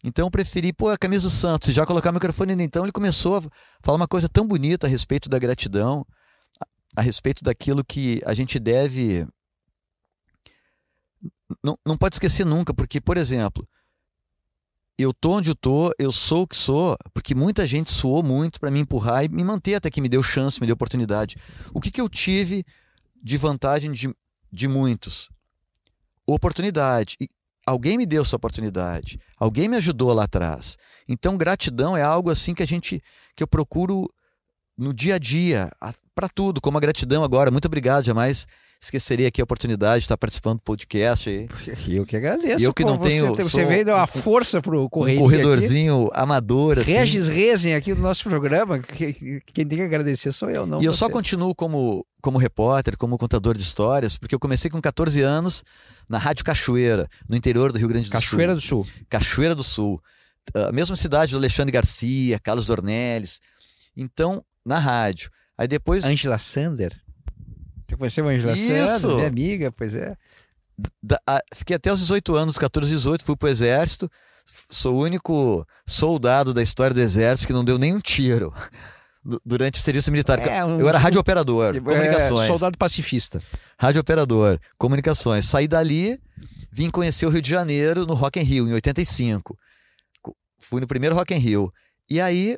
Então 0.03 0.27
eu 0.27 0.31
preferi, 0.31 0.73
pô, 0.73 0.89
a 0.91 0.99
camisa 0.99 1.25
do 1.25 1.31
Santos, 1.31 1.69
e 1.69 1.73
já 1.73 1.87
colocar 1.87 2.11
o 2.11 2.15
microfone 2.15 2.53
então 2.63 2.85
ele 2.85 2.93
começou 2.93 3.39
a 3.39 3.43
falar 3.83 3.97
uma 3.97 4.09
coisa 4.09 4.29
tão 4.29 4.47
bonita 4.47 4.87
a 4.87 4.91
respeito 4.91 5.29
da 5.29 5.39
gratidão, 5.39 6.07
a, 6.61 7.01
a 7.01 7.03
respeito 7.03 7.43
daquilo 7.43 7.85
que 7.85 8.21
a 8.25 8.35
gente 8.35 8.59
deve. 8.59 9.27
Não, 11.63 11.79
não 11.87 11.97
pode 11.97 12.17
esquecer 12.17 12.45
nunca, 12.45 12.75
porque, 12.75 13.01
por 13.01 13.17
exemplo, 13.17 13.67
eu 14.99 15.13
tô 15.13 15.33
onde 15.33 15.51
eu 15.51 15.55
tô, 15.55 15.93
eu 15.99 16.11
sou 16.11 16.43
o 16.43 16.47
que 16.47 16.57
sou, 16.57 16.97
porque 17.13 17.35
muita 17.35 17.67
gente 17.67 17.91
suou 17.91 18.23
muito 18.23 18.59
para 18.59 18.71
me 18.71 18.81
empurrar 18.81 19.25
e 19.25 19.29
me 19.29 19.45
manter 19.45 19.75
até 19.75 19.91
que 19.91 20.01
me 20.01 20.09
deu 20.09 20.23
chance, 20.23 20.61
me 20.61 20.67
deu 20.67 20.75
oportunidade. 20.75 21.37
O 21.73 21.81
que, 21.81 21.91
que 21.91 22.01
eu 22.01 22.09
tive 22.09 22.65
de 23.27 23.37
vantagem 23.37 23.91
de, 23.91 24.15
de 24.53 24.69
muitos. 24.69 25.29
Oportunidade. 26.25 27.17
E 27.21 27.29
alguém 27.67 27.99
me 27.99 28.07
deu 28.07 28.23
essa 28.23 28.37
oportunidade. 28.37 29.19
Alguém 29.37 29.69
me 29.69 29.77
ajudou 29.79 30.13
lá 30.13 30.23
atrás. 30.23 30.77
Então, 31.09 31.37
gratidão 31.37 31.97
é 31.97 32.03
algo 32.03 32.31
assim 32.31 32.55
que 32.55 32.63
a 32.63 32.67
gente 32.67 33.03
que 33.35 33.43
eu 33.43 33.49
procuro 33.49 34.09
no 34.79 34.95
dia 34.95 35.17
a 35.17 35.19
dia, 35.19 35.69
para 36.15 36.29
tudo, 36.29 36.61
como 36.61 36.79
a 36.79 36.81
gratidão 36.81 37.25
agora. 37.25 37.51
Muito 37.51 37.65
obrigado, 37.67 38.05
jamais 38.05 38.47
esqueceria 38.81 39.29
aqui 39.29 39.41
a 39.41 39.45
oportunidade 39.45 40.01
de 40.01 40.05
estar 40.05 40.17
participando 40.17 40.59
do 40.59 40.63
podcast 40.63 41.29
aí. 41.29 41.49
Eu 41.89 42.05
que 42.05 42.17
agradeço. 42.17 42.65
Eu 42.65 42.73
que 42.73 42.85
não 42.85 42.99
você, 42.99 43.09
tenho. 43.09 43.35
Você 43.37 43.65
veio 43.65 43.85
dar 43.85 43.97
uma 43.97 44.07
força 44.07 44.61
pro 44.61 44.89
corredor. 44.89 45.23
Um 45.23 45.25
corredorzinho 45.25 46.07
aqui. 46.09 46.21
amador, 46.21 46.79
assim. 46.79 46.93
Regis 46.93 47.29
Rezen 47.29 47.75
aqui 47.75 47.95
do 47.95 48.01
nosso 48.01 48.25
programa. 48.25 48.79
Quem 48.79 49.41
tem 49.67 49.67
que 49.67 49.83
agradecer 49.83 50.33
sou 50.33 50.51
eu, 50.51 50.67
não. 50.67 50.81
E 50.81 50.85
eu 50.85 50.93
você. 50.93 50.99
só 50.99 51.09
continuo 51.09 51.55
como, 51.55 52.07
como 52.21 52.39
repórter, 52.39 52.97
como 52.97 53.19
contador 53.19 53.57
de 53.57 53.63
histórias, 53.63 54.17
porque 54.17 54.35
eu 54.35 54.41
comecei 54.41 54.71
com 54.71 54.81
14 54.81 55.23
anos 55.23 55.65
na 56.09 56.19
Rádio 56.19 56.45
Cachoeira, 56.45 57.09
no 57.29 57.37
interior 57.37 57.73
do 57.73 57.79
Rio 57.79 57.89
Grande 57.89 58.09
do 58.09 58.13
Cachoeira 58.13 58.53
Sul. 58.59 58.83
Cachoeira 58.83 58.85
do 58.85 58.93
Sul. 58.93 59.07
Cachoeira 59.09 59.55
do 59.55 59.65
Sul. 59.65 60.03
A 60.69 60.73
mesma 60.73 60.95
cidade 60.95 61.33
do 61.33 61.39
Alexandre 61.39 61.73
Garcia, 61.73 62.39
Carlos 62.39 62.67
Dornelles. 62.67 63.41
Então, 63.97 64.45
na 64.65 64.79
rádio. 64.79 65.31
Aí 65.59 65.67
depois. 65.67 66.05
Angela 66.05 66.39
Sander. 66.39 66.93
Você 67.89 67.97
conheceu 67.97 68.29
a 68.29 68.33
Angela 68.33 68.53
Isso. 68.53 69.15
Minha 69.15 69.29
amiga, 69.29 69.73
pois 69.73 69.95
é. 69.95 70.17
Da, 71.03 71.19
a, 71.27 71.41
fiquei 71.55 71.77
até 71.77 71.93
os 71.93 72.01
18 72.01 72.35
anos, 72.35 72.59
14, 72.59 72.91
18, 72.91 73.25
fui 73.25 73.37
pro 73.37 73.49
exército. 73.49 74.11
Sou 74.71 74.97
o 74.97 75.03
único 75.03 75.67
soldado 75.87 76.53
da 76.53 76.63
história 76.63 76.95
do 76.95 77.01
exército 77.01 77.47
que 77.47 77.53
não 77.53 77.65
deu 77.65 77.79
nenhum 77.79 77.99
tiro 77.99 78.53
durante 79.45 79.81
o 79.81 79.83
serviço 79.83 80.11
militar. 80.11 80.39
É, 80.39 80.65
um... 80.65 80.81
Eu 80.81 80.89
era 80.89 80.99
rádio 80.99 81.21
operador, 81.21 81.77
é, 81.77 81.81
comunicações. 81.81 82.47
Soldado 82.47 82.77
pacifista. 82.77 83.43
Rádio 83.79 84.01
operador, 84.01 84.61
comunicações. 84.79 85.47
Saí 85.47 85.67
dali, 85.67 86.21
vim 86.71 86.91
conhecer 86.91 87.27
o 87.27 87.31
Rio 87.31 87.43
de 87.43 87.51
Janeiro 87.51 88.07
no 88.07 88.15
Rock 88.15 88.39
in 88.39 88.45
Rio, 88.45 88.69
em 88.69 88.73
85. 88.73 89.57
Fui 90.59 90.81
no 90.81 90.87
primeiro 90.87 91.15
Rock 91.15 91.35
in 91.35 91.39
Rio. 91.39 91.73
E 92.09 92.21
aí 92.21 92.57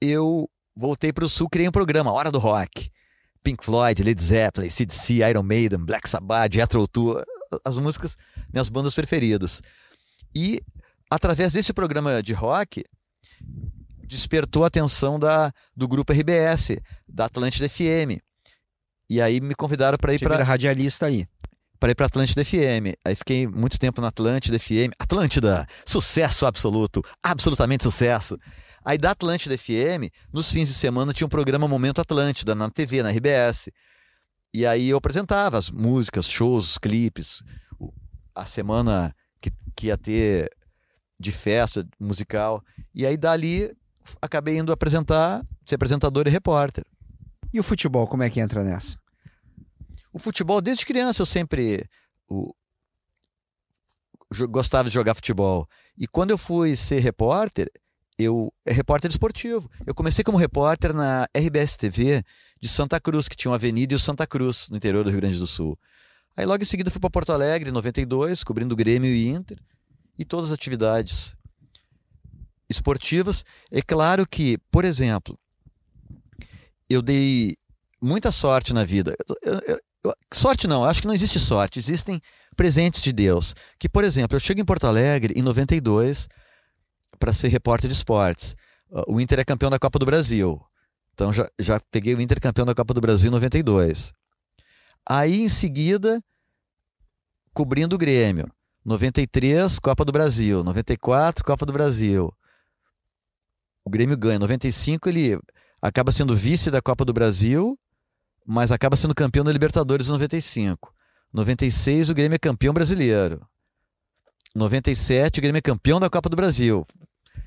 eu 0.00 0.48
voltei 0.74 1.12
para 1.12 1.24
o 1.24 1.28
Sul, 1.28 1.48
criei 1.48 1.68
um 1.68 1.72
programa, 1.72 2.10
Hora 2.10 2.30
do 2.30 2.38
Rock. 2.38 2.90
Pink 3.42 3.64
Floyd, 3.64 4.02
Led 4.02 4.22
Zeppelin, 4.22 4.70
CDC, 4.70 5.14
Iron 5.14 5.42
Maiden, 5.42 5.84
Black 5.84 6.08
Sabbath, 6.08 6.52
Jethro 6.52 6.86
Tull, 6.86 7.22
as 7.64 7.78
músicas, 7.78 8.16
minhas 8.52 8.68
bandas 8.68 8.94
preferidas. 8.94 9.60
E 10.34 10.60
através 11.10 11.52
desse 11.52 11.72
programa 11.72 12.22
de 12.22 12.32
rock, 12.32 12.84
despertou 14.06 14.64
a 14.64 14.66
atenção 14.66 15.18
da, 15.18 15.52
do 15.76 15.88
grupo 15.88 16.12
RBS, 16.12 16.76
da 17.08 17.26
Atlântida 17.26 17.68
FM. 17.68 18.20
E 19.08 19.20
aí 19.20 19.40
me 19.40 19.54
convidaram 19.54 19.98
para 19.98 20.14
ir 20.14 20.20
para 20.20 20.42
radialista 20.44 21.06
aí. 21.06 21.26
Para 21.78 21.92
ir 21.92 21.94
para 21.94 22.06
Atlântida 22.06 22.44
FM. 22.44 22.94
Aí 23.04 23.14
fiquei 23.14 23.46
muito 23.46 23.78
tempo 23.78 24.00
na 24.00 24.08
Atlântida 24.08 24.58
FM. 24.58 24.92
Atlântida, 24.98 25.66
sucesso 25.86 26.44
absoluto, 26.44 27.02
absolutamente 27.22 27.84
sucesso. 27.84 28.36
Aí 28.84 28.96
da 28.96 29.10
Atlântida 29.10 29.56
FM, 29.56 30.10
nos 30.32 30.50
fins 30.50 30.68
de 30.68 30.74
semana 30.74 31.12
tinha 31.12 31.26
um 31.26 31.30
programa 31.30 31.68
Momento 31.68 32.00
Atlântida 32.00 32.54
na 32.54 32.70
TV, 32.70 33.02
na 33.02 33.10
RBS. 33.10 33.68
E 34.54 34.64
aí 34.66 34.88
eu 34.88 34.96
apresentava 34.96 35.58
as 35.58 35.70
músicas, 35.70 36.26
shows, 36.26 36.78
clipes, 36.78 37.42
a 38.34 38.44
semana 38.44 39.14
que, 39.40 39.52
que 39.76 39.86
ia 39.88 39.98
ter 39.98 40.50
de 41.18 41.30
festa 41.30 41.86
musical. 41.98 42.64
E 42.94 43.04
aí 43.04 43.16
dali 43.16 43.70
acabei 44.20 44.58
indo 44.58 44.72
apresentar, 44.72 45.46
ser 45.66 45.74
apresentador 45.74 46.26
e 46.26 46.30
repórter. 46.30 46.84
E 47.52 47.60
o 47.60 47.62
futebol, 47.62 48.06
como 48.06 48.22
é 48.22 48.30
que 48.30 48.40
entra 48.40 48.64
nessa? 48.64 48.98
O 50.12 50.18
futebol, 50.18 50.60
desde 50.60 50.86
criança, 50.86 51.22
eu 51.22 51.26
sempre 51.26 51.84
o, 52.28 52.52
gostava 54.48 54.88
de 54.88 54.94
jogar 54.94 55.14
futebol. 55.14 55.68
E 55.96 56.06
quando 56.06 56.30
eu 56.30 56.38
fui 56.38 56.74
ser 56.76 57.00
repórter, 57.00 57.70
eu 58.22 58.52
é 58.64 58.72
repórter 58.72 59.10
esportivo. 59.10 59.70
Eu 59.86 59.94
comecei 59.94 60.24
como 60.24 60.38
repórter 60.38 60.94
na 60.94 61.26
RBS 61.36 61.76
TV 61.76 62.22
de 62.60 62.68
Santa 62.68 63.00
Cruz, 63.00 63.28
que 63.28 63.36
tinha 63.36 63.50
uma 63.50 63.56
avenida 63.56 63.92
e 63.92 63.96
o 63.96 63.98
Santa 63.98 64.26
Cruz, 64.26 64.68
no 64.68 64.76
interior 64.76 65.04
do 65.04 65.10
Rio 65.10 65.20
Grande 65.20 65.38
do 65.38 65.46
Sul. 65.46 65.78
Aí 66.36 66.46
logo 66.46 66.62
em 66.62 66.66
seguida 66.66 66.90
fui 66.90 67.00
para 67.00 67.10
Porto 67.10 67.32
Alegre, 67.32 67.70
em 67.70 67.72
92, 67.72 68.44
cobrindo 68.44 68.76
Grêmio 68.76 69.10
e 69.10 69.28
Inter 69.28 69.58
e 70.18 70.24
todas 70.24 70.50
as 70.50 70.54
atividades 70.54 71.34
esportivas. 72.68 73.44
É 73.70 73.82
claro 73.82 74.26
que, 74.26 74.58
por 74.70 74.84
exemplo, 74.84 75.38
eu 76.88 77.02
dei 77.02 77.56
muita 78.00 78.30
sorte 78.30 78.72
na 78.72 78.84
vida. 78.84 79.14
Eu, 79.42 79.60
eu, 79.66 79.80
eu, 80.04 80.14
sorte 80.32 80.66
não, 80.66 80.84
acho 80.84 81.02
que 81.02 81.06
não 81.06 81.14
existe 81.14 81.38
sorte, 81.38 81.78
existem 81.78 82.20
presentes 82.56 83.02
de 83.02 83.12
Deus. 83.12 83.54
Que, 83.78 83.88
por 83.88 84.04
exemplo, 84.04 84.36
eu 84.36 84.40
chego 84.40 84.60
em 84.60 84.64
Porto 84.64 84.86
Alegre 84.86 85.34
em 85.36 85.42
92 85.42 86.28
para 87.20 87.32
ser 87.32 87.48
repórter 87.48 87.88
de 87.88 87.94
esportes. 87.94 88.56
O 89.06 89.20
Inter 89.20 89.38
é 89.38 89.44
campeão 89.44 89.70
da 89.70 89.78
Copa 89.78 89.98
do 89.98 90.06
Brasil. 90.06 90.60
Então 91.14 91.32
já, 91.32 91.48
já 91.58 91.78
peguei 91.90 92.14
o 92.14 92.20
Inter 92.20 92.40
campeão 92.40 92.66
da 92.66 92.74
Copa 92.74 92.94
do 92.94 93.00
Brasil 93.00 93.28
em 93.28 93.32
92. 93.32 94.12
Aí 95.06 95.42
em 95.42 95.48
seguida, 95.48 96.20
cobrindo 97.52 97.94
o 97.94 97.98
Grêmio. 97.98 98.50
93, 98.84 99.78
Copa 99.78 100.04
do 100.04 100.10
Brasil. 100.10 100.64
94, 100.64 101.44
Copa 101.44 101.66
do 101.66 101.72
Brasil. 101.72 102.32
O 103.84 103.90
Grêmio 103.90 104.16
ganha. 104.16 104.38
95, 104.38 105.08
ele 105.08 105.38
acaba 105.80 106.10
sendo 106.10 106.34
vice 106.34 106.70
da 106.70 106.80
Copa 106.80 107.04
do 107.04 107.12
Brasil, 107.12 107.78
mas 108.46 108.72
acaba 108.72 108.96
sendo 108.96 109.14
campeão 109.14 109.44
da 109.44 109.52
Libertadores 109.52 110.08
em 110.08 110.12
95. 110.12 110.92
96, 111.32 112.08
o 112.08 112.14
Grêmio 112.14 112.34
é 112.34 112.38
campeão 112.38 112.72
brasileiro. 112.72 113.40
97, 114.54 115.38
o 115.38 115.42
Grêmio 115.42 115.58
é 115.58 115.62
campeão 115.62 116.00
da 116.00 116.10
Copa 116.10 116.28
do 116.28 116.36
Brasil. 116.36 116.86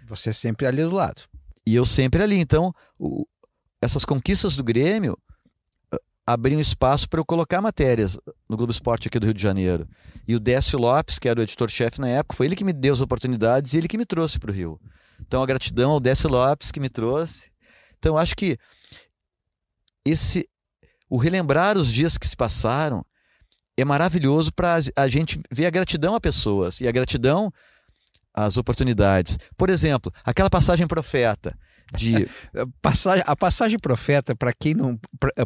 Você 0.07 0.33
sempre 0.33 0.65
ali 0.65 0.83
do 0.83 0.91
lado. 0.91 1.21
E 1.65 1.75
eu 1.75 1.85
sempre 1.85 2.21
ali. 2.21 2.37
Então, 2.37 2.73
o, 2.99 3.25
essas 3.81 4.05
conquistas 4.05 4.55
do 4.55 4.63
Grêmio 4.63 5.17
abriam 6.25 6.59
espaço 6.59 7.07
para 7.09 7.19
eu 7.19 7.25
colocar 7.25 7.61
matérias 7.61 8.17
no 8.49 8.55
Globo 8.55 8.71
Esporte 8.71 9.07
aqui 9.07 9.19
do 9.19 9.25
Rio 9.25 9.33
de 9.33 9.41
Janeiro. 9.41 9.87
E 10.27 10.35
o 10.35 10.39
Décio 10.39 10.79
Lopes, 10.79 11.19
que 11.19 11.27
era 11.27 11.39
o 11.39 11.43
editor-chefe 11.43 11.99
na 11.99 12.07
época, 12.07 12.35
foi 12.35 12.45
ele 12.45 12.55
que 12.55 12.63
me 12.63 12.73
deu 12.73 12.93
as 12.93 13.01
oportunidades 13.01 13.73
e 13.73 13.77
ele 13.77 13.87
que 13.87 13.97
me 13.97 14.05
trouxe 14.05 14.39
para 14.39 14.51
o 14.51 14.53
Rio. 14.53 14.79
Então 15.19 15.43
a 15.43 15.45
gratidão 15.45 15.91
ao 15.91 15.99
Décio 15.99 16.29
Lopes 16.29 16.71
que 16.71 16.79
me 16.79 16.89
trouxe. 16.89 17.51
Então 17.99 18.17
acho 18.17 18.35
que 18.35 18.57
esse 20.05 20.47
o 21.09 21.17
relembrar 21.17 21.77
os 21.77 21.91
dias 21.91 22.17
que 22.17 22.27
se 22.27 22.35
passaram 22.35 23.05
é 23.77 23.85
maravilhoso 23.85 24.51
para 24.51 24.77
a 24.95 25.07
gente 25.07 25.39
ver 25.51 25.65
a 25.65 25.69
gratidão 25.69 26.15
a 26.15 26.21
pessoas 26.21 26.79
e 26.81 26.87
a 26.87 26.91
gratidão 26.91 27.51
às 28.33 28.57
oportunidades. 28.57 29.37
Por 29.57 29.69
exemplo, 29.69 30.11
aquela 30.25 30.49
passagem 30.49 30.87
profeta 30.87 31.55
de 31.95 32.27
passagem, 32.81 33.23
a 33.27 33.35
passagem 33.35 33.77
profeta 33.77 34.35
para 34.35 34.51
quem 34.53 34.73
não 34.73 34.99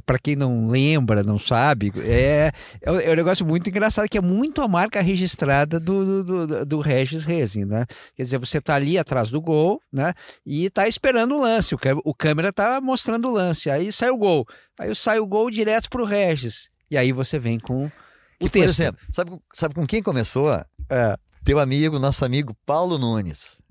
para 0.06 0.20
quem 0.20 0.36
não 0.36 0.68
lembra 0.68 1.24
não 1.24 1.38
sabe 1.38 1.92
é, 1.98 2.52
é 2.82 2.92
um 2.92 3.16
negócio 3.16 3.46
muito 3.46 3.70
engraçado 3.70 4.08
que 4.08 4.18
é 4.18 4.22
muito 4.22 4.62
a 4.62 4.68
marca 4.68 5.02
registrada 5.02 5.80
do, 5.80 6.24
do, 6.24 6.48
do, 6.48 6.66
do 6.66 6.80
Regis 6.80 7.26
Rezin, 7.26 7.66
né? 7.66 7.86
Quer 8.16 8.24
dizer 8.24 8.38
você 8.38 8.62
tá 8.62 8.76
ali 8.76 8.98
atrás 8.98 9.30
do 9.30 9.42
gol 9.42 9.82
né? 9.92 10.14
E 10.46 10.70
tá 10.70 10.88
esperando 10.88 11.36
o 11.36 11.42
lance 11.42 11.76
o, 11.76 11.80
o 12.04 12.14
câmera 12.14 12.54
tá 12.54 12.80
mostrando 12.82 13.28
o 13.28 13.34
lance 13.34 13.70
aí 13.70 13.92
sai 13.92 14.10
o 14.10 14.18
gol. 14.18 14.48
Aí 14.80 14.94
sai 14.96 15.20
o 15.20 15.28
gol 15.28 15.50
direto 15.50 15.90
pro 15.90 16.06
Regis. 16.06 16.70
E 16.90 16.98
aí 16.98 17.12
você 17.12 17.38
vem 17.38 17.60
com 17.60 17.86
o 17.86 17.92
que, 18.40 18.50
texto. 18.50 18.52
por 18.52 18.84
exemplo 18.84 19.02
sabe 19.12 19.32
sabe 19.54 19.76
com 19.76 19.86
quem 19.86 20.02
começou 20.02 20.54
é. 20.90 21.18
Teu 21.48 21.60
amigo 21.60 21.98
nosso 21.98 22.26
amigo 22.26 22.54
Paulo 22.66 22.98
Nunes 22.98 23.62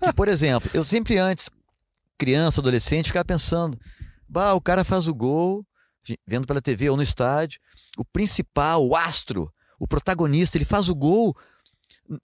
que, 0.00 0.12
por 0.12 0.28
exemplo, 0.28 0.68
eu 0.74 0.82
sempre 0.82 1.18
antes, 1.18 1.48
criança, 2.18 2.60
adolescente, 2.60 3.06
ficava 3.06 3.24
pensando: 3.24 3.78
bah, 4.28 4.54
o 4.54 4.60
cara 4.60 4.84
faz 4.84 5.06
o 5.06 5.14
gol, 5.14 5.64
vendo 6.26 6.46
pela 6.46 6.60
TV 6.60 6.90
ou 6.90 6.96
no 6.96 7.02
estádio, 7.02 7.60
o 7.96 8.04
principal, 8.04 8.84
o 8.84 8.96
astro, 8.96 9.52
o 9.78 9.86
protagonista, 9.86 10.58
ele 10.58 10.64
faz 10.64 10.88
o 10.88 10.94
gol. 10.94 11.36
O 12.10 12.18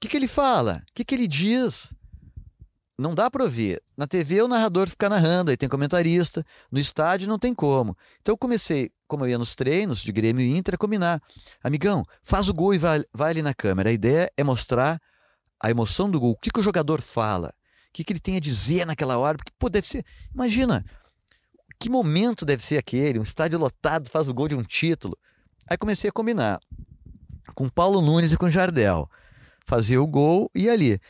que, 0.00 0.08
que 0.08 0.16
ele 0.16 0.26
fala? 0.26 0.82
O 0.90 0.92
que, 0.94 1.04
que 1.04 1.14
ele 1.14 1.28
diz? 1.28 1.94
Não 3.02 3.14
dá 3.14 3.28
para 3.28 3.42
ouvir. 3.42 3.82
Na 3.96 4.06
TV 4.06 4.42
o 4.42 4.48
narrador 4.48 4.88
fica 4.88 5.08
narrando, 5.08 5.50
aí 5.50 5.56
tem 5.56 5.68
comentarista. 5.68 6.44
No 6.70 6.78
estádio 6.78 7.28
não 7.28 7.36
tem 7.36 7.52
como. 7.52 7.96
Então 8.20 8.32
eu 8.32 8.38
comecei, 8.38 8.92
como 9.08 9.24
eu 9.24 9.30
ia 9.30 9.38
nos 9.38 9.56
treinos 9.56 10.00
de 10.00 10.12
Grêmio 10.12 10.40
e 10.40 10.56
Inter, 10.56 10.74
a 10.74 10.78
combinar. 10.78 11.20
Amigão, 11.64 12.04
faz 12.22 12.48
o 12.48 12.54
gol 12.54 12.72
e 12.72 12.78
vai, 12.78 13.02
vai 13.12 13.30
ali 13.30 13.42
na 13.42 13.52
câmera. 13.52 13.90
A 13.90 13.92
ideia 13.92 14.30
é 14.36 14.44
mostrar 14.44 15.00
a 15.60 15.68
emoção 15.68 16.08
do 16.08 16.20
gol, 16.20 16.30
o 16.30 16.36
que, 16.36 16.50
que 16.50 16.60
o 16.60 16.62
jogador 16.62 17.00
fala, 17.00 17.48
o 17.48 17.92
que, 17.92 18.04
que 18.04 18.12
ele 18.12 18.20
tem 18.20 18.36
a 18.36 18.40
dizer 18.40 18.86
naquela 18.86 19.18
hora, 19.18 19.36
porque 19.36 19.52
pô, 19.58 19.68
deve 19.68 19.86
ser, 19.86 20.04
imagina, 20.32 20.84
que 21.78 21.88
momento 21.88 22.44
deve 22.44 22.64
ser 22.64 22.78
aquele, 22.78 23.18
um 23.18 23.22
estádio 23.22 23.58
lotado 23.58 24.10
faz 24.10 24.28
o 24.28 24.34
gol 24.34 24.48
de 24.48 24.54
um 24.54 24.62
título. 24.62 25.16
Aí 25.68 25.76
comecei 25.76 26.10
a 26.10 26.12
combinar 26.12 26.60
com 27.54 27.68
Paulo 27.68 28.00
Nunes 28.00 28.32
e 28.32 28.36
com 28.36 28.50
Jardel, 28.50 29.08
fazia 29.66 30.00
o 30.00 30.06
gol 30.06 30.50
e 30.54 30.68
ali. 30.68 31.00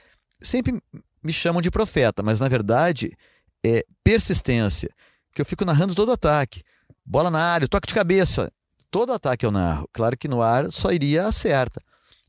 Sempre 0.40 0.82
me 1.22 1.32
chamam 1.32 1.60
de 1.60 1.70
profeta, 1.70 2.22
mas 2.22 2.40
na 2.40 2.48
verdade 2.48 3.16
é 3.64 3.84
persistência, 4.02 4.90
que 5.32 5.40
eu 5.40 5.46
fico 5.46 5.64
narrando 5.64 5.94
todo 5.94 6.08
o 6.08 6.12
ataque. 6.12 6.62
Bola 7.04 7.30
na 7.30 7.40
área, 7.40 7.68
toque 7.68 7.86
de 7.86 7.94
cabeça, 7.94 8.50
todo 8.90 9.12
ataque 9.12 9.46
eu 9.46 9.50
narro. 9.50 9.88
Claro 9.92 10.16
que 10.16 10.28
no 10.28 10.42
ar 10.42 10.70
só 10.70 10.90
iria 10.90 11.26
a 11.26 11.32
certa. 11.32 11.80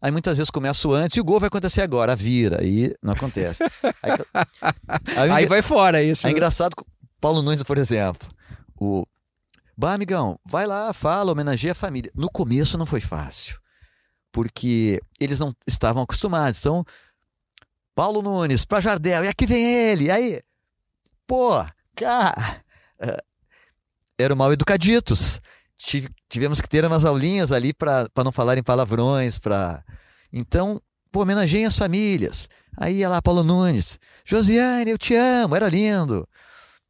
Aí 0.02 0.12
muitas 0.12 0.38
vezes 0.38 0.52
começo 0.52 0.94
antes 0.94 1.18
e 1.18 1.22
o 1.22 1.24
gol 1.24 1.40
vai 1.40 1.48
acontecer 1.48 1.82
agora, 1.82 2.16
vira, 2.16 2.62
aí 2.62 2.94
não 3.02 3.14
acontece. 3.14 3.64
Aí, 4.02 4.12
aí, 5.18 5.32
aí 5.32 5.46
vai 5.46 5.62
fora 5.62 6.04
isso. 6.04 6.28
É 6.28 6.32
engraçado, 6.32 6.76
Paulo 7.22 7.42
Nunes, 7.42 7.64
por 7.64 7.78
exemplo, 7.78 8.28
o 8.80 9.06
Bah, 9.76 9.94
amigão, 9.94 10.40
vai 10.46 10.68
lá, 10.68 10.94
fala, 10.94 11.32
homenageia 11.32 11.72
a 11.72 11.76
família. 11.76 12.12
No 12.16 12.30
começo 12.30 12.78
não 12.78 12.86
foi 12.86 13.02
fácil, 13.02 13.60
porque 14.32 15.00
eles 15.20 15.40
não 15.40 15.56
estavam 15.66 16.04
acostumados. 16.04 16.60
Então, 16.60 16.86
Paulo 17.96 18.22
Nunes 18.22 18.66
para 18.66 18.82
Jardel, 18.82 19.26
e 19.26 19.28
aqui 19.28 19.46
vem 19.46 19.64
ele. 19.64 20.12
Aí, 20.12 20.42
pô, 21.28 21.52
cara, 21.96 22.64
eh, 23.00 23.24
eram 24.18 24.36
mal 24.36 24.52
educaditos 24.52 25.40
tivemos 26.30 26.62
que 26.62 26.70
ter 26.70 26.86
umas 26.86 27.04
aulinhas 27.04 27.52
ali 27.52 27.74
para 27.74 28.08
não 28.24 28.32
falar 28.32 28.58
em 28.58 28.64
palavrões, 28.64 29.38
para 29.38 29.84
então, 30.32 30.82
pô, 31.12 31.22
homenageiem 31.22 31.66
as 31.66 31.78
famílias. 31.78 32.50
Aí 32.78 32.98
ia 32.98 33.10
lá 33.10 33.22
Paulo 33.22 33.44
Nunes, 33.44 34.00
Josiane, 34.26 34.90
eu 34.90 34.98
te 34.98 35.14
amo, 35.14 35.56
era 35.56 35.70
lindo. 35.70 36.28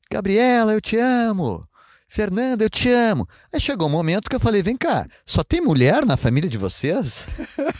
Gabriela, 0.10 0.72
eu 0.72 0.80
te 0.80 0.96
amo. 0.98 1.62
Fernanda, 2.08 2.64
eu 2.64 2.70
te 2.70 2.90
amo. 2.90 3.28
Aí 3.52 3.60
chegou 3.60 3.88
um 3.88 3.92
momento 3.92 4.30
que 4.30 4.36
eu 4.36 4.40
falei: 4.40 4.62
vem 4.62 4.78
cá, 4.78 5.06
só 5.26 5.44
tem 5.44 5.60
mulher 5.60 6.06
na 6.06 6.16
família 6.16 6.50
de 6.50 6.58
vocês? 6.58 7.26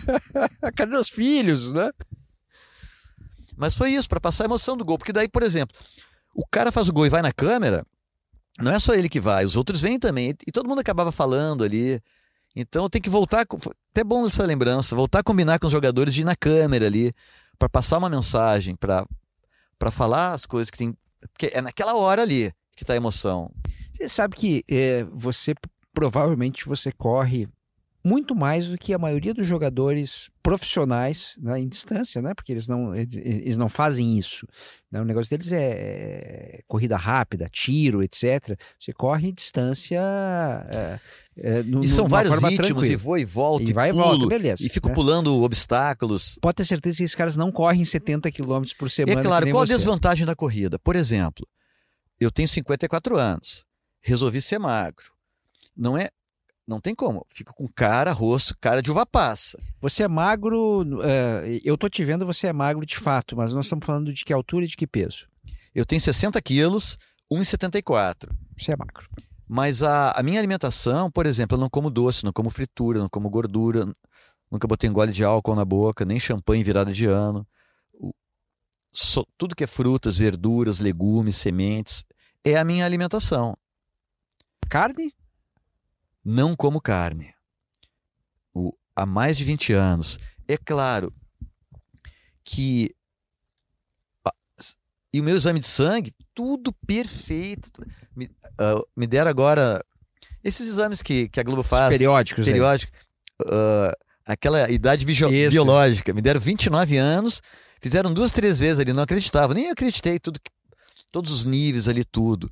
Cadê 0.76 0.98
os 0.98 1.10
filhos, 1.10 1.72
né? 1.72 1.92
Mas 3.64 3.78
foi 3.78 3.92
isso, 3.92 4.10
para 4.10 4.20
passar 4.20 4.44
a 4.44 4.48
emoção 4.48 4.76
do 4.76 4.84
gol. 4.84 4.98
Porque 4.98 5.14
daí, 5.14 5.30
por 5.30 5.42
exemplo, 5.42 5.74
o 6.36 6.46
cara 6.46 6.70
faz 6.70 6.90
o 6.90 6.94
gol 6.94 7.06
e 7.06 7.10
vai 7.10 7.22
na 7.22 7.32
câmera, 7.32 7.86
não 8.60 8.74
é 8.74 8.78
só 8.78 8.94
ele 8.94 9.08
que 9.08 9.22
vai, 9.22 9.46
os 9.46 9.56
outros 9.56 9.80
vêm 9.80 9.98
também. 9.98 10.34
E 10.46 10.52
todo 10.52 10.68
mundo 10.68 10.80
acabava 10.80 11.14
falando 11.14 11.64
ali. 11.64 12.02
Então 12.54 12.90
tem 12.90 13.02
que 13.02 13.10
voltar. 13.10 13.46
Até 13.92 14.04
bom 14.04 14.28
essa 14.28 14.46
lembrança, 14.46 14.98
voltar 14.98 15.20
a 15.20 15.24
combinar 15.24 15.60
com 15.60 15.68
os 15.68 15.72
jogadores 15.72 16.14
de 16.14 16.22
ir 16.22 16.26
na 16.26 16.36
câmera 16.36 16.86
ali, 16.86 17.14
para 17.58 17.70
passar 17.70 18.00
uma 18.00 18.10
mensagem, 18.10 18.76
para 18.76 19.08
falar 19.92 20.34
as 20.34 20.46
coisas 20.46 20.70
que 20.70 20.78
tem. 20.78 20.94
Porque 21.32 21.50
é 21.54 21.62
naquela 21.62 21.96
hora 21.96 22.22
ali 22.22 22.52
que 22.76 22.84
está 22.84 22.92
a 22.92 22.98
emoção. 22.98 23.50
Você 23.94 24.10
sabe 24.10 24.36
que 24.36 24.62
é, 24.70 25.06
você 25.06 25.56
provavelmente 25.94 26.66
você 26.66 26.92
corre 26.92 27.48
muito 28.04 28.36
mais 28.36 28.68
do 28.68 28.78
que 28.78 28.94
a 28.94 28.98
maioria 28.98 29.34
dos 29.34 29.48
jogadores 29.48 30.30
profissionais 30.42 31.38
né, 31.42 31.62
em 31.62 31.68
distância, 31.68 32.22
né? 32.22 32.34
Porque 32.34 32.52
eles 32.52 32.68
não, 32.68 32.94
eles 32.94 33.56
não 33.56 33.70
fazem 33.70 34.18
isso. 34.18 34.46
Né? 34.92 35.00
O 35.00 35.06
negócio 35.06 35.30
deles 35.30 35.52
é, 35.54 36.58
é 36.58 36.62
corrida 36.68 36.98
rápida, 36.98 37.48
tiro, 37.50 38.04
etc. 38.04 38.60
Você 38.78 38.92
corre 38.92 39.30
em 39.30 39.34
distância. 39.34 40.02
É, 40.70 41.00
é, 41.38 41.64
no, 41.64 41.84
e 41.84 41.88
são 41.88 42.08
vários 42.08 42.36
ritmos, 42.36 42.56
tranquila. 42.56 42.88
e 42.88 42.96
vou 42.96 43.18
e 43.18 43.26
volto, 43.26 43.68
e, 43.68 43.70
e 43.70 43.74
vai 43.74 43.92
pulo, 43.92 44.04
e 44.04 44.06
volta, 44.06 44.28
beleza. 44.28 44.66
E 44.66 44.68
fico 44.68 44.90
né? 44.90 44.94
pulando 44.94 45.42
obstáculos. 45.42 46.38
Pode 46.42 46.56
ter 46.56 46.66
certeza 46.66 46.98
que 46.98 47.04
esses 47.04 47.16
caras 47.16 47.38
não 47.38 47.52
correm 47.54 47.86
70 47.86 48.30
km 48.32 48.64
por 48.78 48.92
semana. 48.92 49.22
É 49.22 49.24
claro, 49.24 49.50
qual 49.50 49.66
você. 49.66 49.74
a 49.74 49.78
desvantagem 49.78 50.26
da 50.26 50.36
corrida? 50.36 50.78
Por 50.78 50.98
exemplo, 50.98 51.48
eu 52.20 52.30
tenho 52.30 52.50
54 52.50 53.18
anos, 53.18 53.66
resolvi 54.02 54.42
ser 54.42 54.60
magro. 54.60 55.14
Não 55.76 55.98
é. 55.98 56.10
Não 56.66 56.80
tem 56.80 56.96
como. 56.96 57.26
Fica 57.28 57.52
com 57.52 57.68
cara, 57.68 58.12
rosto, 58.12 58.56
cara 58.60 58.82
de 58.82 58.90
uva 58.90 59.06
passa. 59.06 59.58
Você 59.82 60.04
é 60.04 60.08
magro. 60.08 60.84
Uh, 60.84 61.60
eu 61.64 61.78
tô 61.78 61.90
te 61.90 62.04
vendo, 62.06 62.26
você 62.26 62.48
é 62.48 62.54
magro 62.54 62.86
de 62.86 62.98
fato, 62.98 63.36
mas 63.36 63.54
nós 63.54 63.66
estamos 63.66 63.86
falando 63.86 64.14
de 64.14 64.24
que 64.24 64.32
altura 64.32 64.64
e 64.64 64.68
de 64.68 64.78
que 64.78 64.88
peso? 64.88 65.28
Eu 65.76 65.86
tenho 65.86 66.00
60 66.00 66.42
quilos, 66.42 66.98
1,74. 67.32 68.30
Você 68.58 68.72
é 68.72 68.78
magro. 68.78 69.10
Mas 69.48 69.84
a, 69.84 70.12
a, 70.12 70.24
minha 70.24 70.40
alimentação, 70.40 71.12
por 71.12 71.26
exemplo, 71.26 71.56
eu 71.56 71.60
não 71.60 71.70
como 71.70 71.90
doce, 71.90 72.24
não 72.24 72.32
como 72.32 72.50
fritura, 72.50 73.00
não 73.00 73.10
como 73.10 73.30
gordura, 73.30 73.86
nunca 74.50 74.68
botei 74.68 74.90
um 74.90 74.94
gole 74.94 75.12
de 75.12 75.24
álcool 75.24 75.56
na 75.56 75.66
boca, 75.66 76.06
nem 76.06 76.20
champanhe 76.20 76.64
virada 76.64 76.94
de 76.94 77.06
ano. 77.06 77.46
O, 77.94 78.14
so, 78.92 79.26
tudo 79.38 79.56
que 79.56 79.64
é 79.64 79.68
frutas, 79.68 80.18
verduras, 80.18 80.80
legumes, 80.80 81.36
sementes, 81.36 82.06
é 82.44 82.58
a 82.58 82.64
minha 82.64 82.86
alimentação. 82.86 83.56
Carne? 84.70 85.14
Não 86.24 86.56
como 86.56 86.82
carne. 86.82 87.34
O, 88.54 88.72
há 88.96 89.06
mais 89.06 89.38
de 89.38 89.44
20 89.44 89.74
anos. 89.74 90.20
É 90.48 90.58
claro 90.58 91.14
que 92.44 92.90
e 95.14 95.22
o 95.22 95.24
meu 95.24 95.36
exame 95.36 95.60
de 95.60 95.68
sangue, 95.68 96.12
tudo 96.34 96.74
perfeito. 96.88 97.86
Me, 98.16 98.26
uh, 98.26 98.84
me 98.98 99.06
deram 99.06 99.30
agora 99.30 99.80
esses 100.44 100.68
exames 100.68 101.04
que, 101.04 101.30
que 101.30 101.40
a 101.40 101.44
Globo 101.44 101.62
faz. 101.62 101.92
Periódicos. 101.92 102.44
Periódico. 102.44 102.92
Uh, 103.44 103.94
aquela 104.26 104.72
idade 104.72 105.06
biológica. 105.06 106.12
Me 106.14 106.22
deram 106.22 106.40
29 106.40 106.98
anos, 106.98 107.42
fizeram 107.80 108.12
duas, 108.12 108.32
três 108.32 108.60
vezes 108.60 108.80
ali, 108.80 108.92
não 108.92 109.04
acreditava. 109.04 109.54
Nem 109.54 109.70
acreditei, 109.70 110.18
tudo, 110.18 110.40
todos 111.12 111.32
os 111.32 111.46
níveis 111.46 111.88
ali, 111.88 112.04
tudo. 112.04 112.52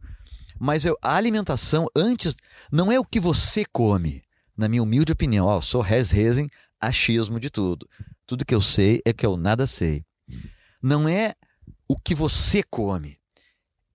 Mas 0.64 0.86
eu, 0.86 0.96
a 1.02 1.16
alimentação, 1.16 1.88
antes, 1.96 2.36
não 2.72 2.92
é 2.92 3.00
o 3.00 3.04
que 3.04 3.20
você 3.20 3.66
come. 3.74 4.22
Na 4.56 4.70
minha 4.70 4.84
humilde 4.84 5.12
opinião, 5.12 5.48
ó, 5.48 5.60
sou 5.60 5.82
Harris 5.82 6.12
Rezen, 6.12 6.48
achismo 6.80 7.40
de 7.40 7.50
tudo. 7.50 7.90
Tudo 8.28 8.46
que 8.46 8.54
eu 8.54 8.62
sei 8.62 9.02
é 9.04 9.12
que 9.12 9.26
eu 9.26 9.36
nada 9.36 9.66
sei. 9.66 10.06
Não 10.80 11.10
é 11.10 11.34
o 11.88 11.96
que 11.96 12.14
você 12.14 12.62
come, 12.62 13.18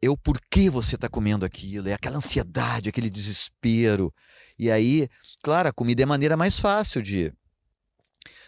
é 0.02 0.10
o 0.10 0.16
porquê 0.16 0.68
você 0.68 0.96
está 0.96 1.08
comendo 1.08 1.46
aquilo, 1.46 1.88
é 1.88 1.92
aquela 1.92 2.16
ansiedade, 2.16 2.88
aquele 2.88 3.08
desespero. 3.08 4.12
E 4.58 4.68
aí, 4.68 5.08
claro, 5.44 5.68
a 5.68 5.72
comida 5.72 6.02
é 6.02 6.04
a 6.04 6.08
maneira 6.08 6.36
mais 6.36 6.58
fácil 6.58 7.00
de. 7.00 7.32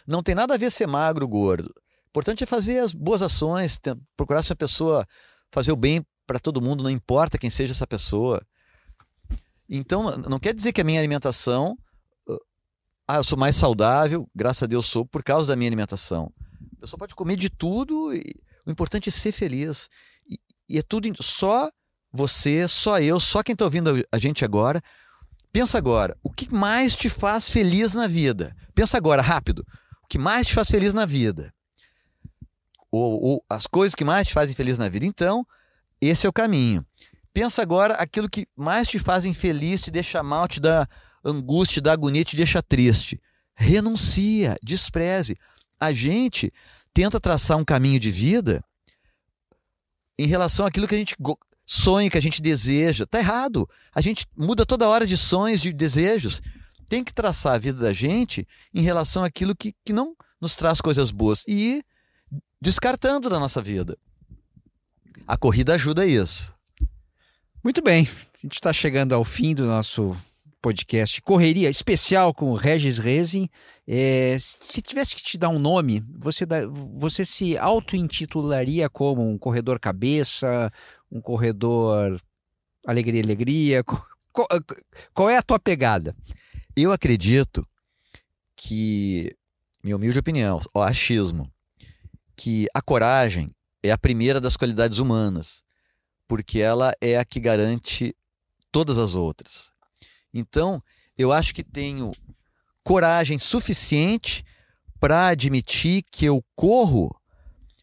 Não 0.04 0.24
tem 0.24 0.34
nada 0.34 0.54
a 0.54 0.58
ver 0.58 0.72
ser 0.72 0.88
magro 0.88 1.24
ou 1.24 1.30
gordo. 1.30 1.72
O 2.06 2.08
importante 2.08 2.42
é 2.42 2.46
fazer 2.48 2.80
as 2.80 2.92
boas 2.92 3.22
ações, 3.22 3.78
procurar 4.16 4.42
se 4.42 4.52
a 4.52 4.56
pessoa 4.56 5.06
fazer 5.52 5.70
o 5.70 5.76
bem 5.76 6.04
para 6.28 6.38
todo 6.38 6.60
mundo, 6.60 6.84
não 6.84 6.90
importa 6.90 7.38
quem 7.38 7.48
seja 7.48 7.72
essa 7.72 7.86
pessoa. 7.86 8.46
Então, 9.66 10.14
não 10.18 10.38
quer 10.38 10.54
dizer 10.54 10.74
que 10.74 10.80
a 10.82 10.84
minha 10.84 11.00
alimentação. 11.00 11.76
Ah, 13.08 13.16
eu 13.16 13.24
sou 13.24 13.38
mais 13.38 13.56
saudável, 13.56 14.28
graças 14.34 14.62
a 14.62 14.66
Deus 14.66 14.84
sou, 14.84 15.06
por 15.06 15.24
causa 15.24 15.48
da 15.48 15.56
minha 15.56 15.70
alimentação. 15.70 16.30
A 16.76 16.80
pessoa 16.82 16.98
pode 16.98 17.14
comer 17.14 17.36
de 17.36 17.48
tudo 17.48 18.14
e 18.14 18.22
o 18.66 18.70
importante 18.70 19.08
é 19.08 19.12
ser 19.12 19.32
feliz. 19.32 19.88
E, 20.28 20.38
e 20.68 20.78
é 20.78 20.82
tudo 20.82 21.10
só 21.22 21.70
você, 22.12 22.68
só 22.68 23.00
eu, 23.00 23.18
só 23.18 23.42
quem 23.42 23.54
está 23.54 23.64
ouvindo 23.64 24.04
a 24.12 24.18
gente 24.18 24.44
agora. 24.44 24.82
Pensa 25.50 25.78
agora, 25.78 26.14
o 26.22 26.30
que 26.30 26.52
mais 26.52 26.94
te 26.94 27.08
faz 27.08 27.50
feliz 27.50 27.94
na 27.94 28.06
vida? 28.06 28.54
Pensa 28.74 28.98
agora, 28.98 29.22
rápido. 29.22 29.64
O 30.04 30.06
que 30.06 30.18
mais 30.18 30.46
te 30.46 30.54
faz 30.54 30.68
feliz 30.68 30.92
na 30.92 31.06
vida? 31.06 31.50
Ou, 32.90 33.22
ou 33.22 33.44
as 33.48 33.66
coisas 33.66 33.94
que 33.94 34.04
mais 34.04 34.28
te 34.28 34.34
fazem 34.34 34.54
feliz 34.54 34.76
na 34.76 34.90
vida. 34.90 35.06
Então, 35.06 35.46
esse 36.00 36.26
é 36.26 36.28
o 36.28 36.32
caminho. 36.32 36.84
Pensa 37.32 37.62
agora 37.62 37.94
aquilo 37.94 38.28
que 38.28 38.46
mais 38.56 38.88
te 38.88 38.98
faz 38.98 39.24
infeliz, 39.24 39.80
te 39.80 39.90
deixa 39.90 40.22
mal, 40.22 40.48
te 40.48 40.60
dá 40.60 40.88
angústia, 41.24 41.74
te 41.74 41.80
dá 41.82 41.92
agonia, 41.92 42.24
te 42.24 42.36
deixa 42.36 42.62
triste. 42.62 43.20
Renuncia, 43.54 44.56
despreze. 44.62 45.36
A 45.78 45.92
gente 45.92 46.52
tenta 46.92 47.20
traçar 47.20 47.56
um 47.56 47.64
caminho 47.64 48.00
de 48.00 48.10
vida 48.10 48.64
em 50.18 50.26
relação 50.26 50.66
àquilo 50.66 50.88
que 50.88 50.94
a 50.94 50.98
gente 50.98 51.16
sonha, 51.64 52.10
que 52.10 52.18
a 52.18 52.22
gente 52.22 52.42
deseja. 52.42 53.06
Tá 53.06 53.18
errado. 53.18 53.68
A 53.94 54.00
gente 54.00 54.26
muda 54.36 54.66
toda 54.66 54.88
hora 54.88 55.06
de 55.06 55.16
sonhos, 55.16 55.60
de 55.60 55.72
desejos. 55.72 56.40
Tem 56.88 57.04
que 57.04 57.12
traçar 57.12 57.54
a 57.54 57.58
vida 57.58 57.78
da 57.78 57.92
gente 57.92 58.46
em 58.74 58.82
relação 58.82 59.22
àquilo 59.22 59.54
que, 59.54 59.74
que 59.84 59.92
não 59.92 60.16
nos 60.40 60.56
traz 60.56 60.80
coisas 60.80 61.10
boas 61.10 61.44
e 61.46 61.76
ir 61.76 61.84
descartando 62.60 63.28
da 63.28 63.38
nossa 63.38 63.60
vida. 63.60 63.96
A 65.28 65.36
corrida 65.36 65.74
ajuda 65.74 66.06
isso. 66.06 66.54
Muito 67.62 67.82
bem, 67.82 68.08
a 68.08 68.38
gente 68.40 68.54
está 68.54 68.72
chegando 68.72 69.14
ao 69.14 69.22
fim 69.22 69.54
do 69.54 69.66
nosso 69.66 70.16
podcast 70.62 71.20
Correria 71.20 71.68
Especial 71.68 72.32
com 72.32 72.50
o 72.50 72.54
Regis 72.54 72.96
Rezin. 72.96 73.46
É, 73.86 74.38
se 74.40 74.80
tivesse 74.80 75.14
que 75.14 75.22
te 75.22 75.36
dar 75.36 75.50
um 75.50 75.58
nome, 75.58 76.02
você, 76.18 76.46
dá, 76.46 76.66
você 76.66 77.26
se 77.26 77.58
auto-intitularia 77.58 78.88
como 78.88 79.30
um 79.30 79.36
corredor 79.36 79.78
cabeça, 79.78 80.72
um 81.12 81.20
corredor 81.20 82.18
alegria, 82.86 83.22
alegria? 83.22 83.84
Qual, 83.84 84.48
qual, 85.12 85.28
é 85.28 85.36
a 85.36 85.42
tua 85.42 85.58
pegada? 85.58 86.16
Eu 86.74 86.90
acredito 86.90 87.68
que, 88.56 89.30
minha 89.84 89.94
humilde 89.94 90.18
opinião, 90.18 90.58
o 90.72 90.80
achismo, 90.80 91.52
que 92.34 92.66
a 92.72 92.80
coragem 92.80 93.54
é 93.82 93.90
a 93.90 93.98
primeira 93.98 94.40
das 94.40 94.56
qualidades 94.56 94.98
humanas, 94.98 95.62
porque 96.26 96.60
ela 96.60 96.92
é 97.00 97.18
a 97.18 97.24
que 97.24 97.40
garante 97.40 98.14
todas 98.70 98.98
as 98.98 99.14
outras. 99.14 99.70
Então, 100.32 100.82
eu 101.16 101.32
acho 101.32 101.54
que 101.54 101.64
tenho 101.64 102.12
coragem 102.82 103.38
suficiente 103.38 104.44
para 105.00 105.28
admitir 105.28 106.04
que 106.10 106.24
eu 106.24 106.44
corro 106.54 107.14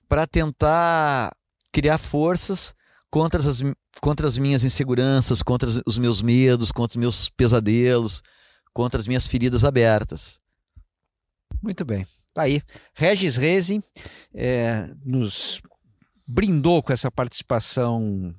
para 0.07 0.27
tentar 0.27 1.35
criar 1.71 1.97
forças 1.97 2.73
contra 3.09 3.39
as, 3.39 3.61
contra 4.01 4.27
as 4.27 4.37
minhas 4.37 4.63
inseguranças, 4.63 5.41
contra 5.41 5.69
os 5.85 5.97
meus 5.97 6.21
medos, 6.21 6.71
contra 6.71 6.97
os 6.97 7.01
meus 7.01 7.29
pesadelos, 7.29 8.21
contra 8.73 8.99
as 8.99 9.07
minhas 9.07 9.27
feridas 9.27 9.63
abertas. 9.63 10.39
Muito 11.61 11.85
bem. 11.85 12.05
Tá 12.33 12.43
aí. 12.43 12.61
Regis 12.93 13.37
Reze 13.37 13.83
é, 14.33 14.89
nos 15.05 15.61
brindou 16.27 16.81
com 16.81 16.91
essa 16.91 17.11
participação 17.11 18.33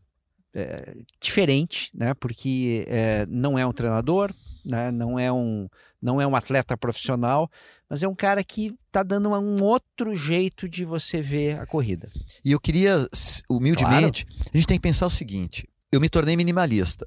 é, 0.55 0.97
diferente, 1.21 1.91
né? 1.95 2.15
Porque 2.15 2.85
é, 2.89 3.27
não 3.29 3.59
é 3.59 3.67
um 3.67 3.73
treinador, 3.73 4.35
né? 4.65 4.91
Não 4.91 5.19
é 5.19 5.31
um 5.33 5.69
não 6.01 6.21
é 6.21 6.27
um 6.27 6.37
atleta 6.37 6.77
profissional, 6.77 7.51
mas 7.89 8.03
é 8.03 8.09
um 8.09 8.15
cara 8.15 8.45
que 8.45 8.75
está 8.87 9.03
dando 9.03 9.31
um 9.31 9.63
outro 9.63 10.15
jeito 10.15 10.69
de 10.69 10.85
você 10.85 11.21
ver 11.21 11.59
a 11.59 11.67
corrida. 11.67 12.09
E 12.45 12.53
eu 12.53 12.61
queria, 12.61 13.09
humildemente, 13.51 14.25
claro. 14.25 14.51
a 14.55 14.57
gente 14.57 14.67
tem 14.67 14.77
que 14.77 14.83
pensar 14.83 15.07
o 15.07 15.11
seguinte: 15.11 15.69
eu 15.91 16.01
me 16.01 16.09
tornei 16.09 16.37
minimalista. 16.37 17.07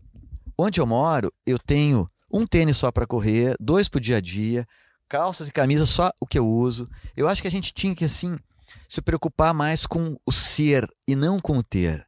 Onde 0.57 0.81
eu 0.81 0.85
moro, 0.85 1.31
eu 1.45 1.57
tenho 1.57 2.09
um 2.31 2.45
tênis 2.45 2.77
só 2.77 2.91
para 2.91 3.07
correr, 3.07 3.55
dois 3.59 3.87
para 3.87 3.97
o 3.97 4.01
dia 4.01 4.17
a 4.17 4.21
dia, 4.21 4.67
calças 5.07 5.47
e 5.47 5.51
camisas 5.51 5.89
só 5.89 6.11
o 6.19 6.27
que 6.27 6.37
eu 6.37 6.47
uso. 6.47 6.89
Eu 7.15 7.27
acho 7.27 7.41
que 7.41 7.47
a 7.47 7.51
gente 7.51 7.73
tinha 7.73 7.95
que 7.95 8.05
assim 8.05 8.37
se 8.89 9.03
preocupar 9.03 9.53
mais 9.53 9.85
com 9.85 10.17
o 10.25 10.31
ser 10.31 10.89
e 11.07 11.15
não 11.15 11.39
com 11.39 11.59
o 11.59 11.63
ter. 11.63 12.07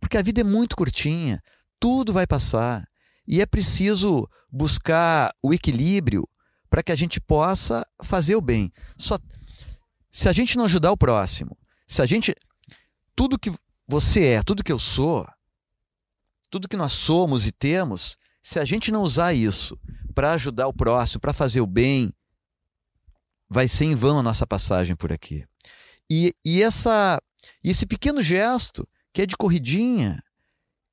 Porque 0.00 0.18
a 0.18 0.22
vida 0.22 0.40
é 0.40 0.44
muito 0.44 0.76
curtinha, 0.76 1.40
tudo 1.78 2.12
vai 2.12 2.26
passar. 2.26 2.86
E 3.28 3.40
é 3.40 3.46
preciso 3.46 4.28
buscar 4.50 5.32
o 5.42 5.54
equilíbrio 5.54 6.28
para 6.68 6.82
que 6.82 6.90
a 6.90 6.96
gente 6.96 7.20
possa 7.20 7.86
fazer 8.02 8.34
o 8.34 8.40
bem. 8.40 8.72
Só 8.98 9.18
se 10.10 10.28
a 10.28 10.32
gente 10.32 10.56
não 10.56 10.64
ajudar 10.64 10.90
o 10.90 10.96
próximo, 10.96 11.56
se 11.86 12.02
a 12.02 12.06
gente 12.06 12.34
tudo 13.14 13.38
que 13.38 13.52
você 13.86 14.24
é, 14.24 14.42
tudo 14.42 14.64
que 14.64 14.72
eu 14.72 14.78
sou, 14.78 15.26
tudo 16.50 16.68
que 16.68 16.76
nós 16.76 16.92
somos 16.92 17.46
e 17.46 17.52
temos, 17.52 18.16
se 18.42 18.58
a 18.58 18.64
gente 18.64 18.90
não 18.90 19.02
usar 19.02 19.32
isso 19.32 19.78
para 20.14 20.32
ajudar 20.32 20.66
o 20.66 20.72
próximo, 20.72 21.20
para 21.20 21.32
fazer 21.32 21.60
o 21.60 21.66
bem, 21.66 22.12
vai 23.48 23.68
ser 23.68 23.84
em 23.84 23.94
vão 23.94 24.18
a 24.18 24.22
nossa 24.22 24.46
passagem 24.46 24.96
por 24.96 25.12
aqui. 25.12 25.44
E, 26.10 26.34
e 26.44 26.62
essa, 26.62 27.20
esse 27.62 27.86
pequeno 27.86 28.22
gesto 28.22 28.86
que 29.12 29.22
é 29.22 29.26
de 29.26 29.36
corridinha, 29.36 30.22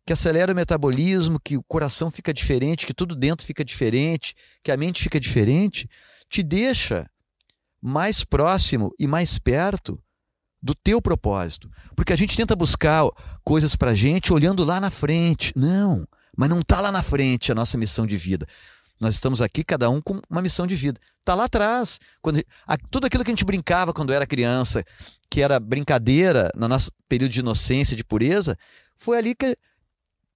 que 0.06 0.14
acelera 0.14 0.52
o 0.52 0.56
metabolismo, 0.56 1.40
que 1.40 1.58
o 1.58 1.64
coração 1.64 2.12
fica 2.12 2.34
diferente, 2.34 2.86
que 2.86 2.94
tudo 2.94 3.16
dentro 3.16 3.46
fica 3.46 3.64
diferente, 3.64 4.36
que 4.64 4.72
a 4.72 4.78
mente 4.78 5.04
fica 5.04 5.20
diferente, 5.20 5.90
te 6.30 6.44
deixa 6.44 7.10
mais 7.82 8.24
próximo 8.24 8.92
e 9.00 9.08
mais 9.08 9.38
perto 9.38 10.02
do 10.62 10.74
teu 10.74 11.02
propósito. 11.02 11.70
Porque 11.96 12.14
a 12.14 12.16
gente 12.16 12.38
tenta 12.38 12.56
buscar 12.56 13.04
coisas 13.44 13.76
para 13.76 13.94
gente 13.94 14.32
olhando 14.32 14.64
lá 14.64 14.80
na 14.80 14.90
frente. 14.90 15.52
Não, 15.56 16.08
mas 16.36 16.50
não 16.50 16.60
está 16.60 16.80
lá 16.80 16.92
na 16.92 17.04
frente 17.04 17.52
a 17.52 17.56
nossa 17.56 17.78
missão 17.78 18.08
de 18.08 18.16
vida. 18.16 18.48
Nós 19.04 19.16
estamos 19.16 19.42
aqui, 19.42 19.64
cada 19.64 19.90
um 19.90 20.02
com 20.02 20.20
uma 20.30 20.42
missão 20.42 20.66
de 20.66 20.76
vida. 20.76 21.00
Está 21.20 21.36
lá 21.36 21.44
atrás. 21.44 22.00
Quando, 22.22 22.42
a, 22.66 22.78
tudo 22.90 23.06
aquilo 23.06 23.24
que 23.24 23.32
a 23.32 23.34
gente 23.34 23.44
brincava 23.44 23.94
quando 23.94 24.14
era 24.14 24.26
criança, 24.26 24.84
que 25.30 25.42
era 25.42 25.60
brincadeira 25.60 26.50
no 26.56 26.68
nosso 26.68 26.90
período 27.08 27.32
de 27.32 27.42
inocência, 27.42 27.98
de 27.98 28.04
pureza, 28.04 28.58
foi 28.96 29.18
ali 29.18 29.36
que 29.36 29.58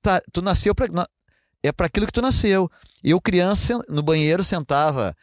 tá, 0.01 0.22
tu 0.34 0.41
nasceu 0.41 0.76
para 0.76 0.88
é 1.63 1.72
para 1.72 1.88
aquilo 1.88 2.05
que 2.05 2.11
tu 2.11 2.22
nasceu. 2.22 2.70
Eu, 3.03 3.20
criança, 3.22 3.80
no 3.89 4.03
banheiro, 4.03 4.43
sentava 4.43 5.15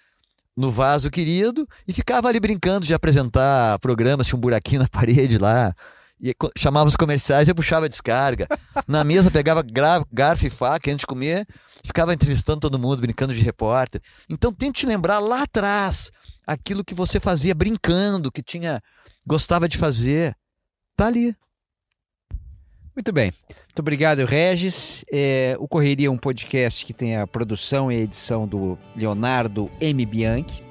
no 0.56 0.70
vaso 0.70 1.10
querido 1.10 1.66
e 1.86 1.92
ficava 1.92 2.28
ali 2.28 2.40
brincando 2.40 2.86
de 2.86 2.94
apresentar 2.94 3.78
programas, 3.78 4.26
tinha 4.26 4.36
um 4.36 4.40
buraquinho 4.40 4.80
na 4.80 4.88
parede 4.90 5.38
lá. 5.38 5.74
E 6.24 6.34
chamava 6.56 6.88
os 6.88 6.96
comerciais 6.96 7.46
e 7.46 7.52
puxava 7.52 7.84
a 7.84 7.88
descarga. 7.88 8.48
Na 8.88 9.04
mesa 9.04 9.30
pegava 9.30 9.62
garfo 9.62 10.46
e 10.46 10.50
faca 10.50 10.90
antes 10.90 11.00
de 11.00 11.06
comer, 11.06 11.46
ficava 11.84 12.14
entrevistando 12.14 12.60
todo 12.60 12.78
mundo, 12.78 13.02
brincando 13.02 13.34
de 13.34 13.42
repórter. 13.42 14.00
Então 14.26 14.50
tente 14.50 14.86
lembrar 14.86 15.18
lá 15.18 15.42
atrás 15.42 16.10
aquilo 16.46 16.82
que 16.82 16.94
você 16.94 17.20
fazia 17.20 17.54
brincando, 17.54 18.32
que 18.32 18.42
tinha 18.42 18.80
gostava 19.26 19.68
de 19.68 19.76
fazer. 19.76 20.34
Tá 20.96 21.08
ali. 21.08 21.36
Muito 22.96 23.12
bem. 23.12 23.30
Muito 23.50 23.80
obrigado, 23.80 24.24
Regis. 24.24 25.04
É, 25.12 25.56
o 25.58 25.68
Correria 25.68 26.06
é 26.06 26.10
um 26.10 26.16
podcast 26.16 26.86
que 26.86 26.94
tem 26.94 27.18
a 27.18 27.26
produção 27.26 27.92
e 27.92 27.96
a 27.96 28.00
edição 28.00 28.48
do 28.48 28.78
Leonardo 28.96 29.70
M. 29.78 30.06
Bianchi. 30.06 30.64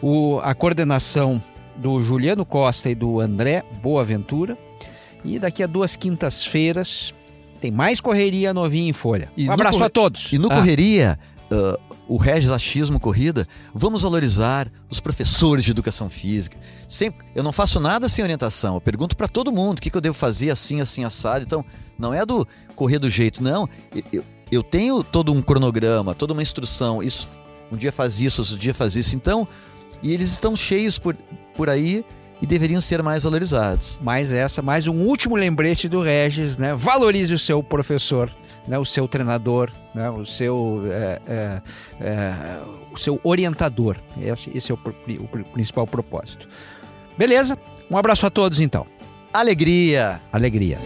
O, 0.00 0.38
a 0.44 0.54
coordenação 0.54 1.42
do 1.74 2.00
Juliano 2.04 2.46
Costa 2.46 2.88
e 2.88 2.94
do 2.94 3.18
André 3.18 3.64
Boaventura. 3.82 4.56
E 5.26 5.38
daqui 5.38 5.62
a 5.62 5.66
duas 5.66 5.96
quintas-feiras 5.96 7.14
tem 7.60 7.70
mais 7.70 8.00
Correria 8.00 8.54
novinha 8.54 8.88
em 8.88 8.92
folha. 8.92 9.30
E 9.36 9.48
um 9.48 9.52
abraço 9.52 9.82
a 9.82 9.90
todos. 9.90 10.32
E 10.32 10.38
no 10.38 10.50
ah. 10.52 10.56
Correria, 10.56 11.18
uh, 11.52 11.96
o 12.08 12.16
Regis 12.16 12.50
Achismo 12.50 13.00
Corrida, 13.00 13.46
vamos 13.74 14.02
valorizar 14.02 14.70
os 14.90 15.00
professores 15.00 15.64
de 15.64 15.70
educação 15.70 16.08
física. 16.08 16.58
Sempre, 16.86 17.26
eu 17.34 17.42
não 17.42 17.52
faço 17.52 17.80
nada 17.80 18.08
sem 18.08 18.22
orientação. 18.22 18.74
Eu 18.74 18.80
pergunto 18.80 19.16
para 19.16 19.26
todo 19.26 19.52
mundo 19.52 19.78
o 19.78 19.82
que, 19.82 19.90
que, 19.90 19.96
eu 19.96 20.00
devo 20.00 20.14
fazer 20.14 20.50
assim, 20.50 20.80
assim, 20.80 21.04
assado. 21.04 21.44
Então, 21.44 21.64
não 21.98 22.14
é 22.14 22.24
do 22.24 22.46
correr 22.74 22.98
do 22.98 23.10
jeito, 23.10 23.42
não. 23.42 23.68
Eu, 24.12 24.24
eu 24.50 24.62
tenho 24.62 25.02
todo 25.02 25.32
um 25.32 25.42
cronograma, 25.42 26.14
toda 26.14 26.32
uma 26.32 26.42
instrução. 26.42 27.02
Isso, 27.02 27.28
um 27.72 27.76
dia 27.76 27.90
faz 27.90 28.20
isso, 28.20 28.42
outro 28.42 28.56
dia 28.56 28.74
faz 28.74 28.94
isso. 28.94 29.16
Então, 29.16 29.48
e 30.02 30.12
eles 30.12 30.30
estão 30.30 30.54
cheios 30.54 30.98
por, 30.98 31.16
por 31.54 31.68
aí 31.68 32.04
e 32.40 32.46
deveriam 32.46 32.80
ser 32.80 33.02
mais 33.02 33.24
valorizados. 33.24 34.00
Mais 34.02 34.32
essa, 34.32 34.62
mais 34.62 34.86
um 34.86 34.96
último 34.96 35.36
lembrete 35.36 35.88
do 35.88 36.02
Regis, 36.02 36.56
né? 36.56 36.74
Valorize 36.74 37.32
o 37.34 37.38
seu 37.38 37.62
professor, 37.62 38.30
né? 38.66 38.78
O 38.78 38.84
seu 38.84 39.08
treinador, 39.08 39.70
né? 39.94 40.10
O 40.10 40.24
seu, 40.24 40.82
é, 40.86 41.20
é, 41.26 41.62
é, 42.00 42.34
o 42.92 42.96
seu 42.96 43.20
orientador. 43.22 43.96
Esse, 44.20 44.50
esse 44.56 44.70
é 44.70 44.74
o, 44.74 44.78
o 44.78 45.44
principal 45.52 45.86
propósito. 45.86 46.48
Beleza? 47.16 47.58
Um 47.90 47.96
abraço 47.96 48.26
a 48.26 48.30
todos 48.30 48.60
então. 48.60 48.86
Alegria. 49.32 50.20
Alegria. 50.32 50.78